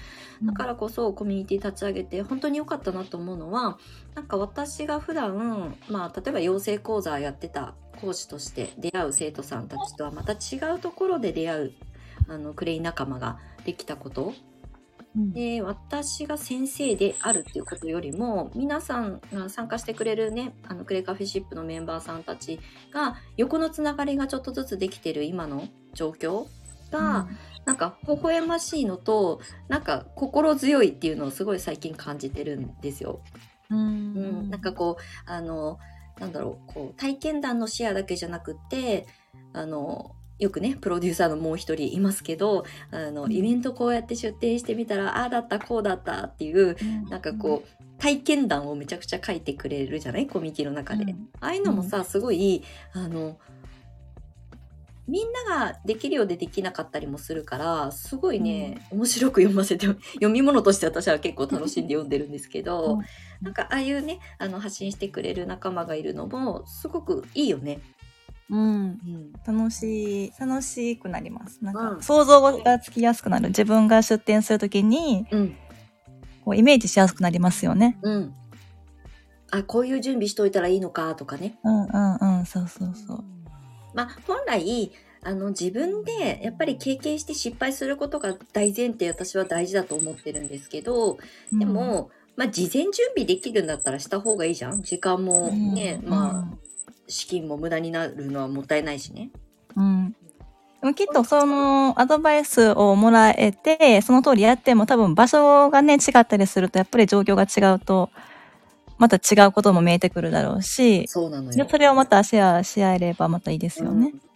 [0.44, 3.78] だからこそコミュニティ立ち上げて本当に良かったなと思うのは、
[4.16, 11.74] なんか私が普段、まあ、例えば養成講座やってた講師として出会う生徒さんたちとはまた違うところで出会う、
[12.28, 14.49] あの、クレイ仲間ができたことうん
[15.16, 22.60] で私が先生であるっていうことよりも皆さんが参加してくれるねあのクレイカフェシップのメンバーさんたち
[22.94, 26.46] が横のつながりがちょっとずつできてる今の状況
[26.92, 27.28] が、
[27.66, 33.22] なんか微笑ましいのとなんか心強いっていうのをすごい最近感じてるんですよ。
[33.70, 33.78] うん。
[33.78, 33.82] う
[34.44, 35.78] ん、なんかこうあの
[36.20, 39.06] なんだろうこう体験談のシェアだけじゃなくって
[39.54, 43.32] あのよくねプロデューサーのもう一人いますけどあのうん。
[43.32, 46.76] イベントこうやって出展してみたらああだったこうだったっていう
[47.10, 50.28] なんかこう体験談をめちゃくちゃ書いてくれるじゃない？
[50.28, 51.04] コミュニティの中で。
[51.04, 51.30] うん。
[51.42, 53.38] ああいうのもさすごいあの
[55.08, 63.02] みんなができるようでできなかったりもするからすごいね、面白く読ませて読み物として私は結構楽しんで読んでるんですけど、うん。
[63.42, 67.80] なんかああいうねあの発信してくれる仲間がいるのもすごくいいよね。
[68.50, 68.60] うん。
[68.60, 69.58] うん。
[69.58, 71.60] 楽しい楽しくなります。
[71.64, 72.02] なんか、うん。
[72.02, 73.50] 想像がつきやすくなる。
[73.50, 75.56] 自分が出店するときにうん。
[76.50, 77.98] こうイメージしやすくなりますよね。
[78.02, 78.34] うん、
[79.52, 81.60] あこういう準備しといたらいいのかとかね。
[81.64, 82.46] うんうんうん。
[82.46, 83.24] そうそうそう。
[83.94, 91.18] まあ本来あの自分でやっぱり経験して失敗することが大前提私は大事だと思ってるんですけど
[91.52, 94.82] でも、まあ事前準備できるんだったらした方がいいじゃん。
[94.82, 96.69] 時間もね、まあ
[97.10, 99.32] 資金も無駄になるのはもったいないしね。
[99.76, 100.16] あうん
[100.82, 108.10] でもきっとそのアドバイスをもらえてその通りやっても多分場所がね違ったりするとやっぱり状況が違うと
[108.98, 111.66] また違うことも見えてくるだろうしそうなのよ。
[111.66, 114.12] でそれをまたシェアし合えればまたいいですよね。
[114.14, 114.30] うん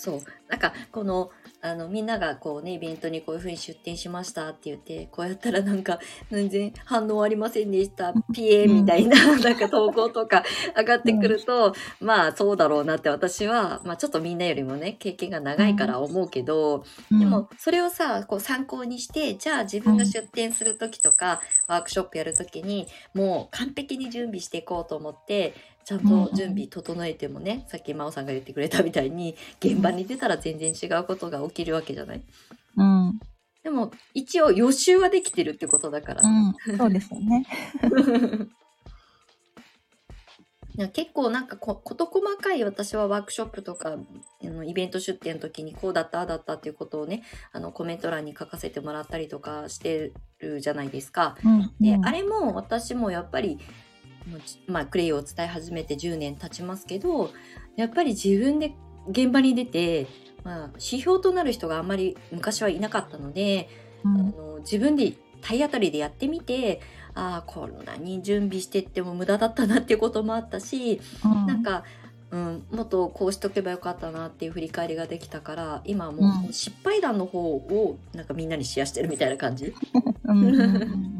[0.00, 0.22] そう。
[0.48, 1.30] なんか、この、
[1.62, 5.98] あの、みんながこうね、イベントにこういうふうに出店しましたって言って、こうやったらなんか、
[6.30, 8.14] 全然反応ありませんでした。
[8.32, 10.42] ピエみたいな、なんか投稿とか
[10.76, 32.22] 上がってくると、まあそうだろうなって私は、まあちょっとみんなよりもね、経験が長いから思うけど、でも、それをさ、こう参考にして、じゃあ自分が出店するときとか、ワークショップやるときに、もう完璧に準備していこうと思って、ちゃんと準備整えてもね、さっき真央さんが言ってくれたみたいに、現場に出たら全然違うことが起きるわけじゃない？
[32.76, 33.20] うん、うん
[33.62, 36.22] でも、一応予習はできてるってことだから。
[36.22, 37.46] うん、そうですよね。
[40.94, 43.98] 結構なんかこ事細かい私はワークショップとか
[44.64, 51.36] イベント出店の時にこうだったああだったっていうことをねあのコメント欄に書かせてもらったりとかしてるじゃないですか。
[51.44, 53.58] うん、で、うんあれも私もやっぱり
[54.66, 57.30] まあクレイを伝え始めて10年経ちますけど
[57.76, 58.74] やっぱり自分で
[59.08, 60.06] 現場に出て、
[60.44, 63.68] まあ、指標となる人があんまり昔はいなかったので、
[64.04, 64.14] うん。
[64.14, 66.82] あの自分で体当たりでやってみて
[67.14, 71.46] ああこんなに準備してっても無駄だったなっていうこともあったし、うん。
[71.46, 71.84] なんか、
[72.30, 79.74] うん、もっとこうしとけばよかったなっていう振り返りができたから今はもうう失敗談の方をなんかみんなにシェアしてるみたいな感じ。
[80.24, 81.19] うん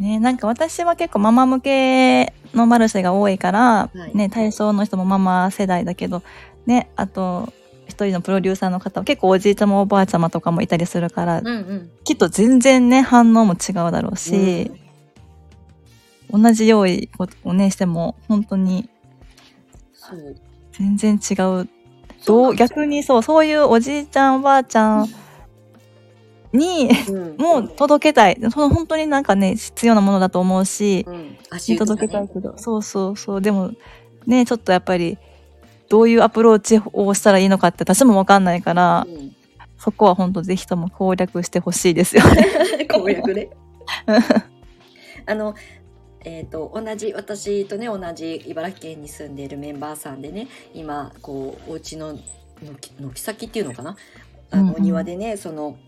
[0.00, 3.60] ね、なんか私は結構ママ向けのマルシェが多いから、
[3.94, 6.22] はいね、対象の人もママ世代だけど、
[6.64, 7.52] ね、あと、
[7.86, 11.90] 一人のプロデューサーの方は結構おじいちゃまおばあちゃまとかもいたりするから、うんうん。
[12.04, 14.72] きっと全然ね、反応も違うだろうし、
[16.30, 17.10] 同じ用意
[17.44, 18.88] をね、しても、本当に。
[20.72, 21.68] 全然違う。
[22.24, 25.08] どう逆にそう、そういうおじいちゃんおばあちゃん
[26.52, 28.38] に、うんもう届けたい。
[28.50, 31.36] その本当になんかね、必要なものだと思うし、うん。
[31.50, 32.30] 足湯とか届けたいね。
[32.32, 33.40] けど、そうそうそう。
[33.40, 33.72] でも、
[34.26, 35.18] ね、ちょっとやっぱり、
[35.88, 39.34] どういうアプローチをしたらいいのかって私もわかんないから、うん
[39.80, 42.46] そこは本当ぜひとも攻略してほしいですよね。
[42.86, 43.48] 攻略ね。
[45.24, 45.54] あの、
[46.22, 52.18] えっ、と、同じ、私とね、同じ茨城県に住んでいるメンバーさんでね、今、こう、お家の
[52.60, 53.96] 軒軒先っていうのかな？
[54.50, 55.78] あの、うんうんお庭でね、その、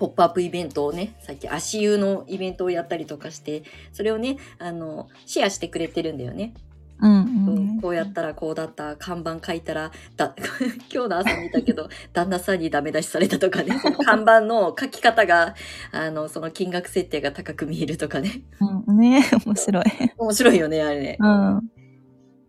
[0.00, 6.54] ポップアップイベントをね、さっき足湯のイベントをやったりとかして、それをね、あの、シェアしてくれてるんだよね。
[7.02, 10.34] うんううんん、こうやったらこうだった看板書いたらだ
[10.92, 15.54] 今日の朝見たけど旦那さんにダメ出しされたとかねその 看板の書き方が
[15.92, 18.42] あのその金額設定が高く見えるとかね
[18.86, 18.98] うん。
[18.98, 19.84] ね面白い。
[20.18, 21.70] 面白いよねあれねうん。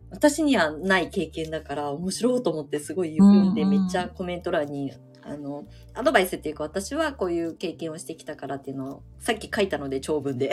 [0.09, 4.91] 私にはない経験だから面白いと思ってすごい読んでめっちゃコメント欄に
[5.31, 10.51] あのアドバイスっていうか私はこういう経験をしてきたからっていうのをさっき書いたので長文で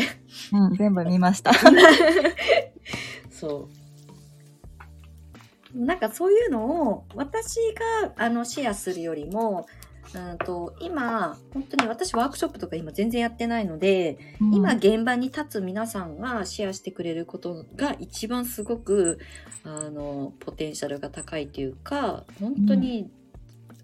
[0.52, 1.52] うん、全部見ました。
[3.30, 3.88] そう。
[5.74, 7.56] なんかそういうのを私
[8.04, 9.66] があのシェアするよりも、
[10.14, 19.18] うんと今本当に私ワークショップとか今全然やってないので、今現場に立つ皆さんがシェアしてくれることが一番すごく
[19.64, 23.10] あのポテンシャルが高いというか本当に、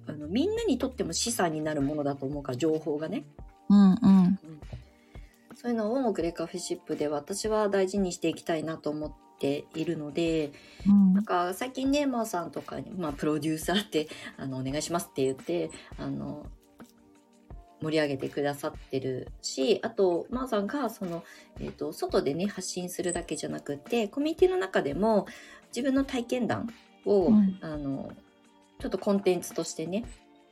[0.07, 3.25] あのみんなにとっても資産になるものだと思うから情報がね。
[3.69, 4.39] うんうん。
[5.55, 10.53] そういうのをグレカフェシップで私は大事にしていきたいなと思っているので、
[10.87, 16.45] うんなんか最近ね、マーさんとかに、まあ、プロデューサーって、 あの、お願いしますって言って、あの、
[17.81, 21.23] 盛り上げてくださってるし、あと、マーさんが、その、
[21.61, 25.27] えっ、と、外でね、発信するだけじゃなくって、コミュニティの中でも、
[25.69, 26.73] 自分の体験談
[27.05, 28.13] を、うんあの、
[28.81, 30.05] ちょっとコンテンツとしてね、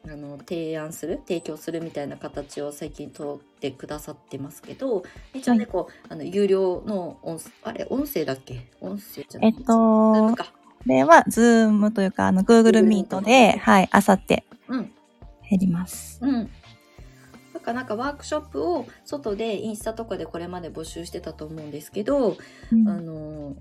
[0.04, 5.02] あの、提案する、提供するみたいな形を最近取ってくださってますけど、
[5.34, 8.66] 一応ね、はいこう、あの、有料の音、あれ、音声だっけ？
[8.80, 10.52] 音声じゃないえっと、こか。
[10.86, 14.92] れは、ズームというか、あの、Google Meet で、はい、あさってうん。
[15.48, 16.18] 減ります。
[16.22, 16.50] うん。
[17.52, 22.36] だからなんかワークショップを外でインスタとかでこれまで募集してたと思うんですけど、
[22.72, 23.54] うんあの、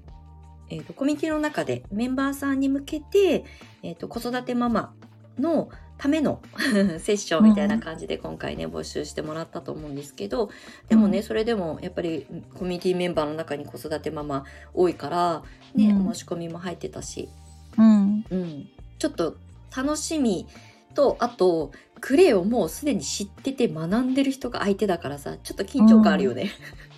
[0.72, 3.44] えっ、と、コミュニティの中でメンバーさんに向けて、
[3.84, 4.94] えっ、と、子育てママ
[5.38, 6.42] のための
[7.00, 10.50] セッションみたいな感じで今回ね、募集してもらったと思うんですけど、
[10.88, 15.44] でもね、うんそれでもやっぱりコミュニティメンバーの中に子育てママ多いから、
[15.76, 16.08] ね、うん。
[16.08, 17.30] お申し込みも入ってたし、
[17.78, 18.26] うん。
[18.32, 19.36] うん、ちょっと
[19.76, 20.48] 楽しみ
[20.94, 26.52] とあとクレイをもうすでに知ってて学んでる人が相手だからさちょっと緊張感あるよね。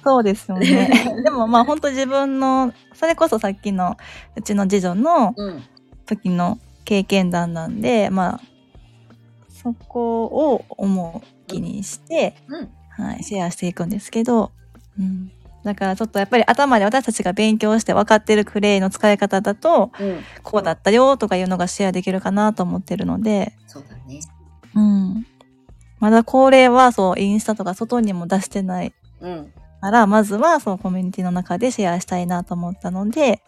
[0.04, 0.92] そうですよね。
[1.24, 3.96] でもまあ本当自分の、それこそさっきの
[4.36, 5.64] うちの次女のうん
[6.06, 8.42] 時の経験談なんで、まあ、
[9.50, 14.52] そこを重きにして、うんはい、シェアしていくんですけど、
[15.00, 15.32] うん。
[15.64, 24.20] だからちょっとやっぱり頭で私たちが勉強して分かってるクレイの使い方だと、うん、こうだったよとかいうのがシェアできるかなと思ってるので、そうだね。
[24.76, 25.26] うん。
[26.00, 33.42] まだこれはそう、インスタとか外にも出してないうん、から、まずはそうコミュニティの中でシェアしたいなと思ったので、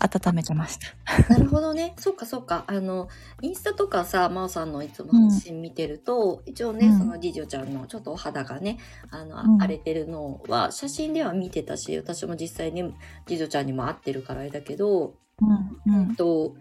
[0.00, 1.34] 温めてました。
[1.34, 1.94] なるほどね。
[1.96, 2.64] そうかそうか。
[2.66, 3.08] あの
[3.40, 8.78] インスタとかさ真央さんのいつも発信見てると、一応ね、うんその次女ちゃんのちょっとお肌がね
[9.10, 12.94] あの、うん荒れてるのは写真では見てたし私も実際に
[13.26, 15.14] 次女ちゃんにも会ってるからあれだけど、
[15.86, 16.14] うん、うん。
[16.16, 16.54] と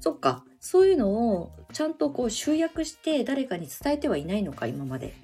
[0.00, 5.14] そっかそういうのをちゃんとこう集約して誰かに伝えてはいないのか今まで。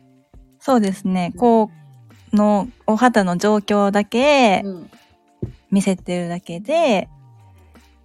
[0.59, 1.33] そうですね。
[1.37, 1.71] こ
[2.33, 4.91] うのお肌の状況だけうん
[5.71, 7.09] 見せてるだけで、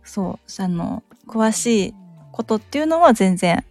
[0.07, 1.93] そう、あの、詳しい
[2.31, 3.63] ことっていうのは全然、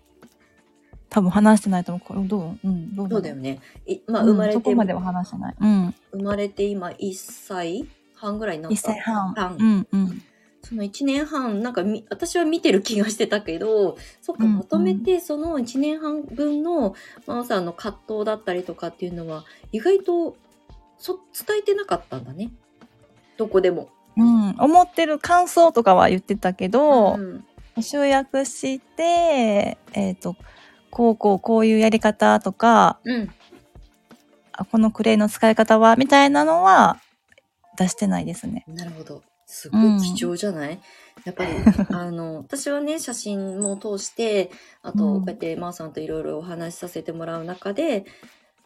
[1.08, 2.06] 多分話してないと思う。
[2.06, 2.68] これどう？
[2.68, 3.60] うん、どうそうだよね。
[3.86, 5.54] いまあうん生まれて、そこまでは話してない。
[5.58, 5.94] うん。
[6.12, 8.76] 生まれて今1歳半ぐらいになった。
[8.76, 9.32] 1歳半。
[9.34, 10.22] 半うん、うん。
[10.62, 20.36] その1年半なんかみ私は見てる気がしてたけどそっかうんうんまとめてその1年半分の真央さんの葛藤だったりとかっていうのは意外と
[20.98, 22.50] そ伝えてなかったんだね
[23.36, 23.90] どこでも。
[24.16, 27.44] うん、思ってる感想とかは言ってたけど、ん
[27.82, 30.36] 集約して、えっ、と、
[30.90, 33.30] こうこうこういうやり方とか、うん。
[34.52, 36.98] あこのクレイの使い方は、みたいなのは、
[37.76, 38.64] 出してないですね。
[38.66, 39.22] なるほど。
[39.44, 40.80] すごい貴重じゃない、
[41.24, 41.50] やっぱり、
[41.94, 44.50] あの、私はね、写真も通して、
[44.82, 45.20] あと、うん。
[45.20, 48.06] こうやってまーさんといろいろお話しさせてもらう中で、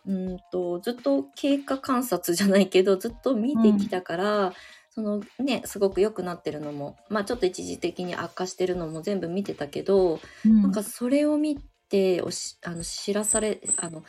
[0.06, 4.52] うんと、ずっと経過観察じゃないけど、ずっと見てきたから、
[4.92, 10.62] そのね、すごく良くなってるのも、まあちょっと一時的に悪化してるのも全部見てたけど、うん。
[10.62, 14.02] なんかそれを見ておしあの知らされあの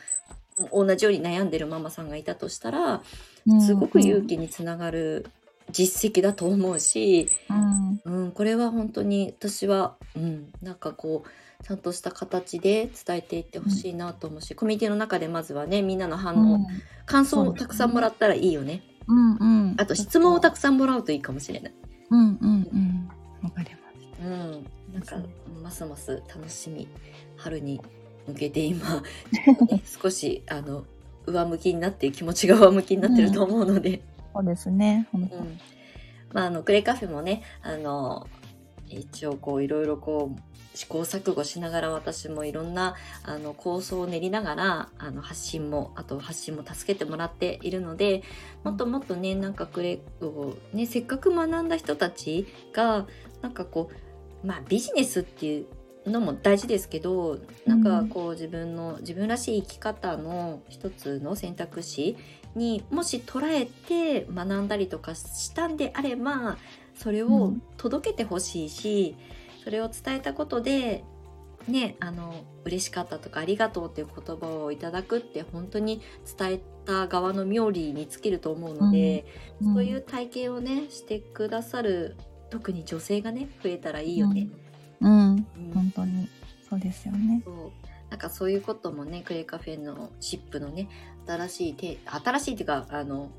[0.72, 3.02] 同じように悩んでるママさんがいたとしたら
[3.64, 5.26] すごく勇気につながる
[5.70, 7.28] 実績だと思うし、
[8.04, 8.24] うん。
[8.24, 16.66] うん、これは本当に私は、うん、なんかこうちゃんとした形で伝えていってほしいなと思うし、コミュニティの中でまずはねみんなの反応、うん。
[17.06, 21.72] 感想をたくさんもらったらいいよねうんうんあと質問をたくさんもらうといいかもしれない。
[22.10, 23.10] うんうんうん
[23.42, 23.78] わかりま
[24.20, 24.22] す。
[24.22, 25.16] うん、なんか
[25.62, 26.86] ますます楽しみ
[27.36, 27.80] 春に
[28.26, 29.02] 向けて今
[29.68, 30.84] ね 少しあの
[31.26, 35.08] 上向きになって気持ちが上向きになってると思うので、そうですね。
[35.14, 35.30] うん
[36.32, 38.26] まああのクレイカフェもねあの
[38.88, 42.94] 一応こういろいろこう試行錯誤しながら私もいろんな
[43.24, 48.22] あの構想を練りながらあの発信もあと発信も助けてもらっているので
[48.64, 53.06] もっともっとねなんかクレイをねせっかく学んだ人たちが
[53.40, 53.90] なんかこ
[54.42, 55.66] うまあビジネスっていう
[56.10, 62.16] のも大事ですけどなんかこう自分の自分らしい生き方の一つの選択肢
[62.56, 66.56] にもし捉えて学んだりとかしたんであれば
[66.94, 67.62] それをうん。
[67.76, 69.16] 届けてほしいし、
[69.62, 71.04] それを伝えたことで
[71.68, 72.34] ねあの
[72.64, 76.02] 嬉しかったとかありがとうっていう言葉をいただくって本当に
[76.38, 79.24] 伝えた側の妙理に尽きると思うので、
[79.62, 82.16] そういう体験をねしてくださる
[82.50, 84.48] 特に女性がね増えたらいいよね。
[85.00, 85.46] うん、うん。
[85.72, 86.28] 本当に。
[86.68, 87.42] そうですよね。
[87.44, 87.70] そう。
[88.10, 90.88] なんかそういうこともねクレイカフェのシップのね
[91.26, 93.30] 新しい新しいっていうかあの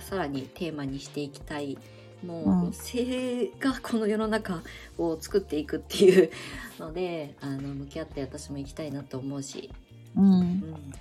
[0.00, 1.78] さらにテーマにしていきたい
[2.24, 4.62] もう、性がこの世の中
[4.96, 6.30] を作っていくっていう
[6.78, 9.70] のであの向き合って私も行きたいなと思うし、
[10.16, 10.42] うんう。
[10.42, 10.92] ん、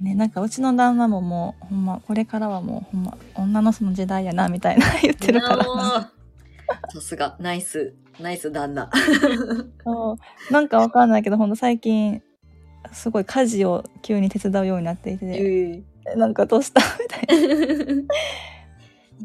[0.00, 6.10] ね、なんかうちの旦那ももうほんまこれからはもうほんま女のその時代やなみたいな言ってるから。
[6.92, 8.88] さすがナイスナイス旦那
[9.84, 10.16] そ
[10.50, 12.22] うなんかわかんないけどほんと最近
[12.92, 15.82] すごい家事を急に手伝うようになっていて、え
[16.12, 18.06] えなんかどうしたみたいー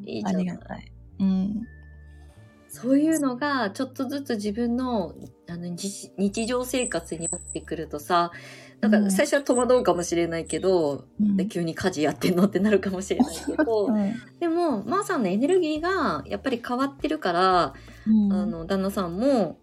[0.03, 0.91] いいじゃんりがたい。
[1.19, 1.67] うん。
[2.67, 5.15] そういうのがちょっとずつ自分の
[5.47, 8.31] あの日日常生活になってくるとさ
[8.81, 9.11] なんかうん。
[9.11, 11.37] 最初は戸惑うかもしれないけど、うん。
[11.37, 14.13] で急に家事やってんのってなるかもしれないけど、 うん。
[14.39, 17.73] でもまーさんのエネルギーがやっぱり変わってるから、
[18.07, 18.33] うん。
[18.33, 19.57] あの旦那さんも、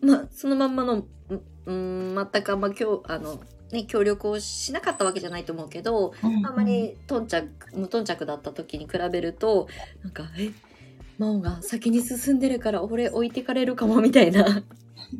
[0.00, 3.40] まあ、そのまんまのううん全くあんま今日あの、
[3.72, 9.68] ね、協力をしなかったわけじゃないと思うけど、あんまり頓着無頓着だった時に比べると
[10.02, 10.50] なんか「え
[11.18, 14.62] 真央が先に進んでるから俺置いてかれるかも」みたいな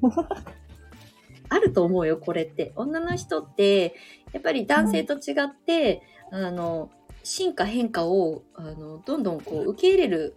[1.48, 2.72] あると思うよこれって。
[2.76, 3.94] 女の人って
[4.32, 6.90] やっぱり男性と違って、あの
[7.22, 10.36] 進化変化をあのどんどんこう受け入れる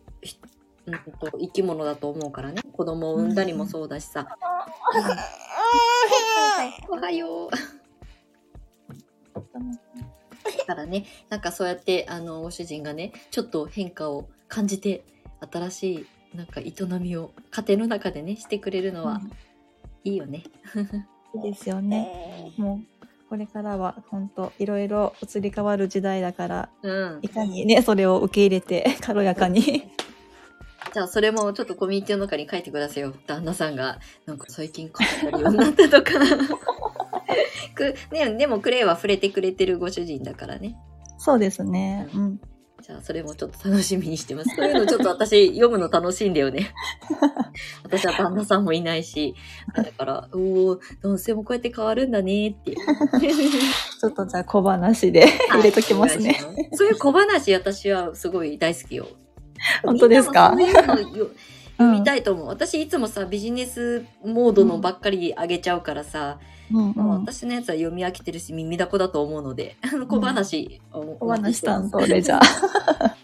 [1.40, 4.28] 生き物だと思うからね子供を産んだりもそうだしさ。
[6.90, 7.77] おはよう。
[9.60, 15.04] だからね、なんかそうやって、あの、ご主人がね、ちょっと変化を感じて、
[15.52, 15.94] 新し
[16.34, 19.22] い、なんか営みを家庭の中でね、してくれるのは、
[20.04, 20.44] いいよね。
[21.36, 22.54] いいですよね。
[22.58, 27.28] もうこれからは本当いろいろ移り変わる時代だからうんい。
[27.28, 29.92] かにねそれを受け入れて軽やかに。
[30.94, 33.14] じゃあ、それもちょっとコミュニティの中に書いてくださいよ。
[33.26, 36.12] 旦那さんが、なんか最近書いてるようになったとか。
[37.76, 40.76] くね、でもクレイは触れてくれてるご主人だからね。
[41.18, 42.08] そうですね。
[42.14, 42.42] うん。
[42.82, 44.56] じゃあ、それもちょっと楽しみにしてます。
[44.56, 46.72] そういうのちょっと私読むの楽しいんだよね。
[47.84, 49.36] 私は旦那さんもいないし。
[49.76, 52.78] だから、おお男性もこうやって変わるんだねっていう。
[54.00, 56.40] ちょっとじゃあ小話で入れときますね。
[56.74, 59.08] そういう小話、私はすごい大好きよ。
[59.84, 60.56] 本当ですか？
[60.58, 61.32] 読
[61.92, 62.48] みたいと思う。
[62.48, 66.40] 私いつもさ、ビジネスモードのばっかりあげちゃうからさ、
[66.72, 66.94] うん。
[67.26, 72.00] 私のやつは読み飽きてるし耳だこだと思うので、あの小話を小話担と。
[72.00, 72.42] 当でじゃあ。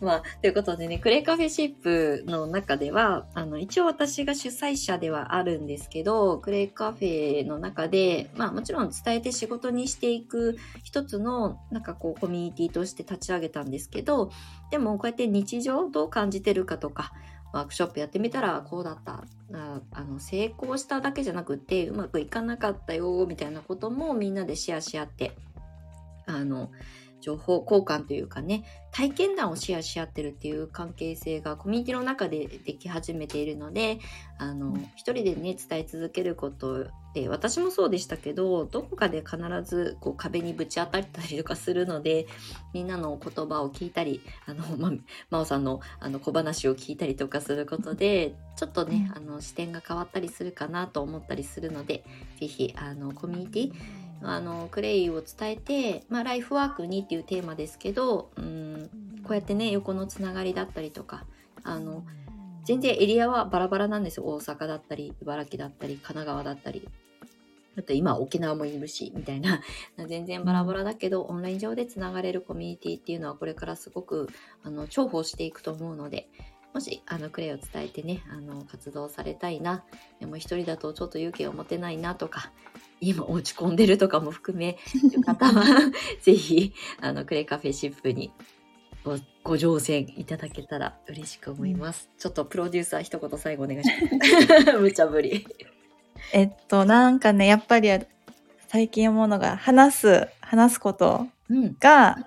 [0.00, 14.30] まあ、ということでね、クレイカフェシップの中では、あの、一応私が主催者ではあるんですけど、クレイカフェの中で、まあもちろん伝えて仕事にしていく一つの、なんかこう、コミュニティとして立ち上げたんですけど、
[14.70, 17.12] でもこうやって日常どう感じてるかとか、
[17.52, 19.24] ワークショップやってみたらこうだった。
[19.92, 25.32] あの成功しただけじゃなくてうまくいかなかったよみたいなこともみんなでシェアし合って
[26.26, 26.70] あの
[27.20, 28.64] 情報交換というかね
[28.98, 34.00] 体験談をシェアし合ってるっていう関係性がコミュニティの中ででき始めているので
[34.38, 42.26] あの一人でね伝え続けることで私もそうでしたけどどこかで必ずこう壁にぶち当たったりとかするので
[42.72, 44.90] みんなの言葉を聞いたりあの、 ま、
[45.30, 52.02] 真央さんのあの小話を聞いたりとかすることでちょっとねあの視点が変わったりするかなと思ったりするので
[52.40, 53.72] 是非あのコミュニティ
[54.22, 58.90] あのクレイを伝えて、まあ、ライフワークにっていうテーマですけどうん
[59.22, 61.24] こうやってね横のつながりだったりとか
[61.62, 62.04] あの
[62.64, 64.26] 全然エリアはバラバラなんですよ。
[64.26, 66.86] 大阪だったり茨城だったり神奈川だったり。
[67.78, 69.62] あと今沖縄もいるしみたいな。
[70.06, 74.28] 全然バラバラだけどオンライン上でつながれるコミュニティっていうのはこれからすごく
[74.62, 76.28] あの重宝していくと思うので
[76.74, 79.84] もしあのクレイを伝えてねあの活動されたいな。
[80.20, 82.52] でも一人だとちょっと勇気を持てないなとか
[83.00, 84.78] 今落ち込んでるとかも含め
[85.12, 85.64] る方は
[86.22, 88.32] ぜひあのクレイカフェシップに
[89.04, 94.72] ごご乗船いただけたら嬉しく思います、うん、ちょっとプロデューサー一言最後お願いします。
[94.78, 95.46] 無茶ぶり。
[96.32, 97.90] えっとなんかねやっぱり
[98.66, 101.26] 最近思うのが話す話すこと
[101.80, 102.24] が、うん。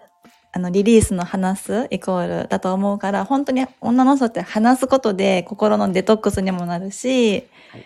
[0.54, 7.86] あの、リリースの話すイコールだと思うから、本当に女の人って話すことで心のデトックスにもなるし、はい、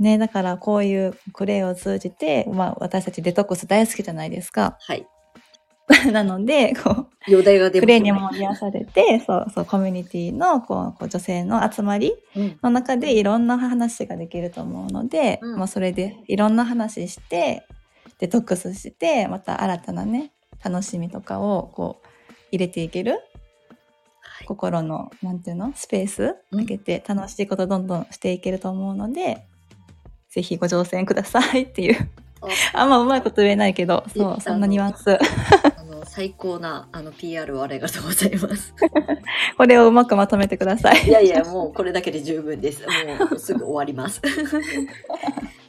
[0.00, 4.76] ね、だからこういうクレイを通じて、まあ私たちデトックス大好きじゃないですか。
[4.80, 5.06] はい。
[6.12, 12.14] なので、こう、容体がクレイにも癒されて、そうそう、コミュニティのこうこう女性の集まり
[12.62, 17.66] の中でいろんな話ができると思うので、うん、まあそれでいろんな話して、
[18.18, 20.32] デトックスして、また新たなね、
[20.62, 22.08] 楽しみとかをこう
[22.52, 23.12] 入れていける、
[24.20, 29.40] はい、心のなんていうのスペース開けて楽しいことどんどんしていけると思うので、うん、
[30.30, 32.08] ぜひご乗船くださいっていう。
[32.72, 35.10] あんまうまいこと言えないけどそうそんなニュアンス。
[35.12, 38.74] あの最高なあの PR をありがとうございます。
[39.58, 41.06] これをうまくまとめてください。
[41.06, 42.86] いやいやもうこれだけで十分です。
[42.86, 44.22] もうすぐ終わります。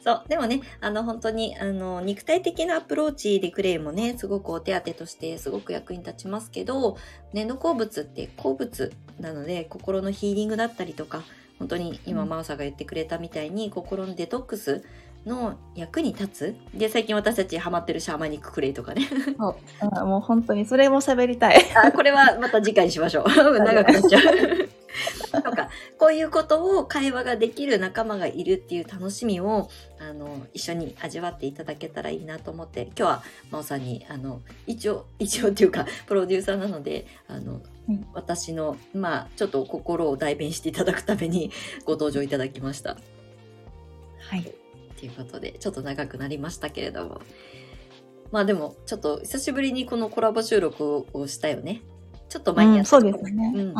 [0.02, 0.22] そう。
[0.28, 6.96] でもね、あの、本当に、あの、肉体的なアプローチでクレイもね、すごくお手当としてすごく役に立ちますけど、
[7.32, 11.22] 粘土鉱物って鉱物なので、心のヒーリングだったりとか、
[11.62, 14.82] 本当に今、マオさんが言ってくれたみたいに、心のデトックス
[15.26, 16.56] の役に立つ？
[16.74, 19.08] で最近私たちハマってるシャーマニッククレイとかね。
[19.38, 19.56] そ
[20.02, 20.06] う。
[20.06, 21.62] もう本当にそれも喋りたい。
[21.76, 23.24] あこれはまた次回にしましょう。
[23.58, 24.22] 長くなっちゃう。
[25.42, 25.70] とか。
[25.98, 29.70] こういうことを会話ができる仲間がいるっていう楽しみを
[30.00, 41.52] あの一緒に味わっていただけたらいいなと思って今日は真央さんにあの一応一応っていうかプロデューサーなのであの、うん、私のまあちょっと心を代弁していただくために
[41.84, 42.96] ご登場いただきました。
[44.18, 44.61] はい。
[45.02, 47.22] ということでちょっと長くなりましたけれども。
[48.30, 51.82] まあでも、ちょっと久しぶりにこのコラボ収録をしたよね。
[52.28, 53.52] ちょっと前にやった、うん、そうですね。
[53.54, 53.60] うん。
[53.60, 53.74] うんうん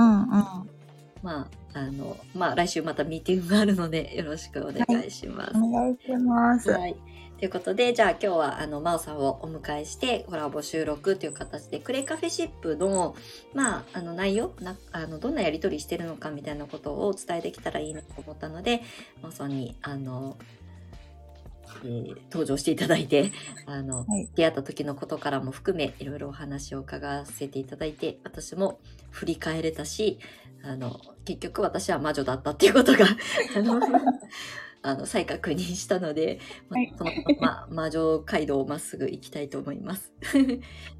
[1.22, 5.52] まあ、あの、まあ、来週またミーティングがあるので、よろしくお願いします。
[5.52, 6.70] はい、お願いします。
[6.72, 6.96] はい。
[7.38, 13.16] ということで、じゃあ今日は、あの、まおさんをお迎えして、コラボ収録という形で、クレイカフェシップの、
[13.54, 18.82] まあ、あの、内容な、あの、どんなやりとりしてるのかみたいなことをお伝えできたらいいなと思ったので、
[19.22, 20.36] まおさんに、あの、
[21.84, 23.32] えー、登場していただいて、
[23.66, 30.18] あの、はい、出会った時のことからも含め、いろいろお話を伺わせていただいて、私も振り返れたし、
[30.62, 33.06] あの、結局私は魔女だったっていうことが
[33.56, 33.80] あの、
[34.82, 37.10] あの、再確認したので、 ま、はい、その
[37.40, 40.12] ま魔女街道をまっすぐ行きたいと思います。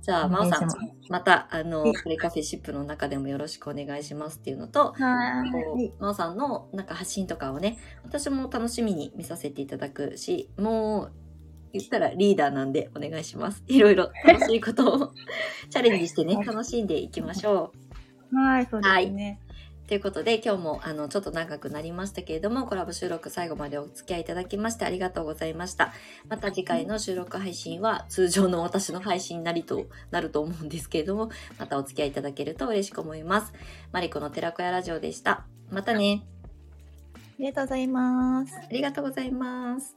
[0.01, 0.69] じゃあ、まおさん、
[1.09, 4.95] また、あの、プレカフェシップの中でもよろしくお願いしますっていうのと、
[5.99, 11.13] まおさんのなんか発信とかをね、私も楽しみに見させていただくし、もう、
[11.73, 13.65] 言ったらリーダーなんでお願いします。
[13.67, 15.13] いろいろ楽しいことを
[15.71, 17.73] チャレンジしてね、楽しんでいきましょ
[18.33, 18.37] う。
[18.37, 19.41] はい、そうですね。
[19.43, 19.52] はい
[19.89, 25.93] ということで今日もあのちょっと長くなりましたけれどもコラボ収録最後までお付き合いいただきましてありがとうございました。
[26.29, 33.53] また次回の収録配信は通常の私の配信なりとなると思うんですけれどもまたお付き合いいただけると嬉しく思います。
[33.93, 35.45] マリコの寺子屋ラジオでした。
[35.71, 36.23] またね。
[37.15, 38.57] ありがとうございます。
[38.57, 39.95] ありがとうございます。